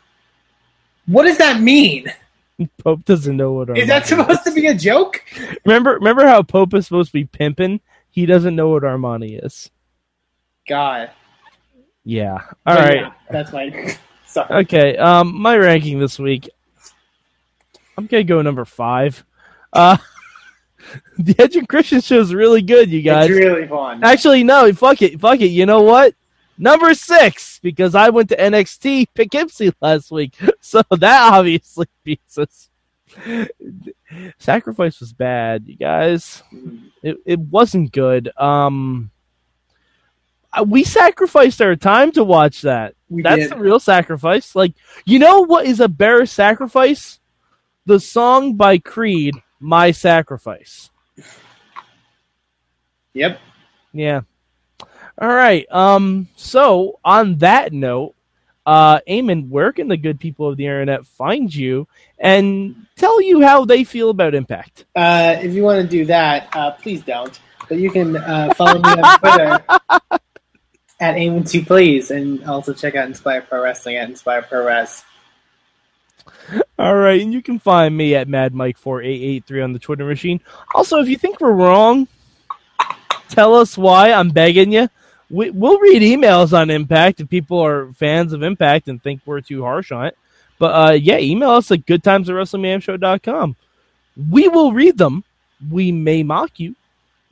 What 1.08 1.24
does 1.24 1.38
that 1.40 1.60
mean? 1.62 2.06
Pope 2.84 3.04
doesn't 3.06 3.36
know 3.36 3.52
what. 3.54 3.78
Is 3.78 3.88
that 3.88 4.04
Armani 4.04 4.06
supposed 4.06 4.44
to 4.46 4.52
be 4.52 4.68
a 4.68 4.76
joke? 4.76 5.24
Remember, 5.66 5.96
remember 5.96 6.26
how 6.26 6.42
Pope 6.44 6.74
is 6.76 6.86
supposed 6.88 7.10
to 7.10 7.14
be 7.14 7.26
pimping? 7.26 7.82
He 8.12 8.26
doesn't 8.26 8.56
know 8.56 8.70
what 8.70 8.84
Armani 8.84 9.44
is. 9.44 9.70
God. 10.68 11.12
Yeah. 12.04 12.34
All 12.66 12.76
But 12.76 12.80
right. 12.80 12.96
yeah, 13.02 13.12
that's 13.30 13.52
my. 13.52 13.98
Sorry. 14.28 14.64
Okay. 14.64 14.98
Um, 14.98 15.36
my 15.36 15.58
ranking 15.58 16.00
this 16.00 16.18
week. 16.20 16.50
I'm 17.98 18.08
gonna 18.08 18.24
go 18.24 18.42
number 18.42 18.66
five. 18.66 19.24
Uh, 19.72 19.98
the 21.18 21.36
Edge 21.40 21.56
and 21.56 21.68
Christian 21.68 22.02
show 22.02 22.20
is 22.20 22.34
really 22.34 22.62
good, 22.62 22.90
you 22.90 23.02
guys. 23.02 23.30
It's 23.30 23.40
really 23.40 23.68
fun. 23.68 24.04
Actually, 24.04 24.44
no, 24.44 24.72
fuck 24.74 25.02
it, 25.02 25.20
fuck 25.20 25.40
it. 25.42 25.48
You 25.48 25.66
know 25.66 25.82
what? 25.82 26.14
Number 26.58 26.94
six, 26.94 27.60
because 27.60 27.96
I 27.96 28.10
went 28.10 28.30
to 28.30 28.38
NXT 28.38 29.08
Poughkeepsie 29.14 29.74
last 29.82 30.12
week, 30.12 30.36
so 30.62 30.82
that 30.90 31.34
obviously 31.34 31.88
beats 32.04 32.38
us. 32.38 32.70
Sacrifice 34.40 35.00
was 35.00 35.14
bad, 35.14 35.68
you 35.68 35.76
guys. 35.76 36.44
It 37.02 37.18
it 37.26 37.40
wasn't 37.40 37.92
good. 37.92 38.30
Um, 38.38 39.12
we 40.66 40.84
sacrificed 40.84 41.62
our 41.62 41.76
time 41.76 42.12
to 42.14 42.24
watch 42.24 42.62
that. 42.62 42.96
We 43.10 43.22
That's 43.22 43.44
did. 43.44 43.52
the 43.52 43.58
real 43.58 43.80
sacrifice. 43.80 44.56
Like, 44.56 44.74
you 45.06 45.20
know 45.20 45.42
what 45.42 45.66
is 45.66 45.80
a 45.80 45.90
bear 45.90 46.26
sacrifice? 46.26 47.20
The 47.86 48.00
song 48.00 48.56
by 48.56 48.78
Creed, 48.78 49.36
"My 49.60 49.92
Sacrifice." 49.92 50.90
Yep. 53.14 53.40
Yeah. 53.94 54.22
All 55.18 55.30
right. 55.30 55.66
Um. 55.72 56.28
So 56.36 57.00
on 57.06 57.38
that 57.40 57.74
note, 57.74 58.16
uh, 58.66 59.00
Eamon, 59.08 59.50
where 59.50 59.72
can 59.72 59.88
the 59.88 59.98
good 59.98 60.20
people 60.20 60.50
of 60.50 60.58
the 60.58 60.66
internet 60.66 61.06
find 61.06 61.54
you 61.54 61.88
and 62.18 62.88
tell 62.96 63.22
you 63.22 63.42
how 63.42 63.66
they 63.66 63.84
feel 63.84 64.10
about 64.10 64.34
Impact? 64.34 64.86
Uh, 64.96 65.38
if 65.42 65.54
you 65.54 65.64
want 65.64 65.82
to 65.82 65.88
do 65.88 66.06
that, 66.06 66.50
uh, 66.56 66.72
please 66.72 67.04
don't. 67.04 67.40
But 67.70 67.78
you 67.78 67.92
can 67.92 68.16
uh, 68.18 68.54
follow 68.56 68.80
me 68.80 68.90
on 68.90 69.20
Twitter 69.20 69.64
at 71.00 71.16
aim 71.16 71.44
to 71.44 71.64
please, 71.64 72.12
and 72.12 72.44
also 72.46 72.74
check 72.74 72.96
out 72.96 73.08
Inspire 73.08 73.42
Pro 73.42 73.62
Wrestling 73.62 73.98
at 73.98 74.10
Inspire 74.10 74.42
Pro 74.42 74.66
Res. 74.66 75.04
All 76.78 76.96
right, 76.96 77.22
and 77.22 77.34
you 77.34 77.42
can 77.42 77.60
find 77.60 77.96
me 77.96 78.16
at 78.16 78.28
Mad 78.28 78.54
Mike 78.54 78.78
four 78.78 79.02
eight 79.02 79.22
eight 79.22 79.46
three 79.46 79.62
on 79.62 79.74
the 79.74 79.80
Twitter 79.80 80.06
machine. 80.06 80.42
Also, 80.74 81.00
if 81.00 81.08
you 81.08 81.18
think 81.18 81.40
we're 81.40 81.52
wrong, 81.52 82.08
tell 83.30 83.56
us 83.56 83.78
why. 83.78 84.12
I'm 84.12 84.30
begging 84.30 84.72
you. 84.72 84.90
We, 85.30 85.50
we'll 85.50 85.80
read 85.80 86.02
emails 86.02 86.54
on 86.54 86.70
Impact 86.70 87.20
if 87.20 87.30
people 87.30 87.60
are 87.60 87.92
fans 87.94 88.32
of 88.32 88.44
Impact 88.44 88.88
and 88.88 89.02
think 89.02 89.22
we're 89.26 89.42
too 89.42 89.64
harsh 89.64 89.92
on 89.92 90.06
it. 90.06 90.18
But 90.60 90.68
uh, 90.68 90.94
yeah, 90.94 91.18
email 91.18 91.52
us 91.52 91.72
at 91.72 91.86
goodtimes. 91.86 92.30
We 92.30 94.48
will 94.48 94.72
read 94.72 94.98
them. 94.98 95.24
We 95.72 95.92
may 95.92 96.24
mock 96.24 96.60
you 96.60 96.76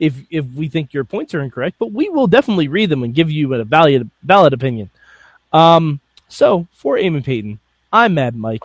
if 0.00 0.14
if 0.28 0.44
we 0.46 0.68
think 0.68 0.92
your 0.92 1.04
points 1.04 1.34
are 1.34 1.40
incorrect, 1.40 1.76
but 1.78 1.92
we 1.92 2.08
will 2.08 2.26
definitely 2.26 2.68
read 2.68 2.90
them 2.90 3.04
and 3.04 3.14
give 3.14 3.30
you 3.30 3.54
a 3.54 3.64
valid 3.64 4.10
valid 4.22 4.52
opinion. 4.52 4.90
Um, 5.52 6.00
so 6.28 6.66
for 6.72 6.96
Eamon 6.96 7.24
Paton, 7.24 7.60
I'm 7.92 8.14
Mad 8.14 8.34
Mike, 8.34 8.64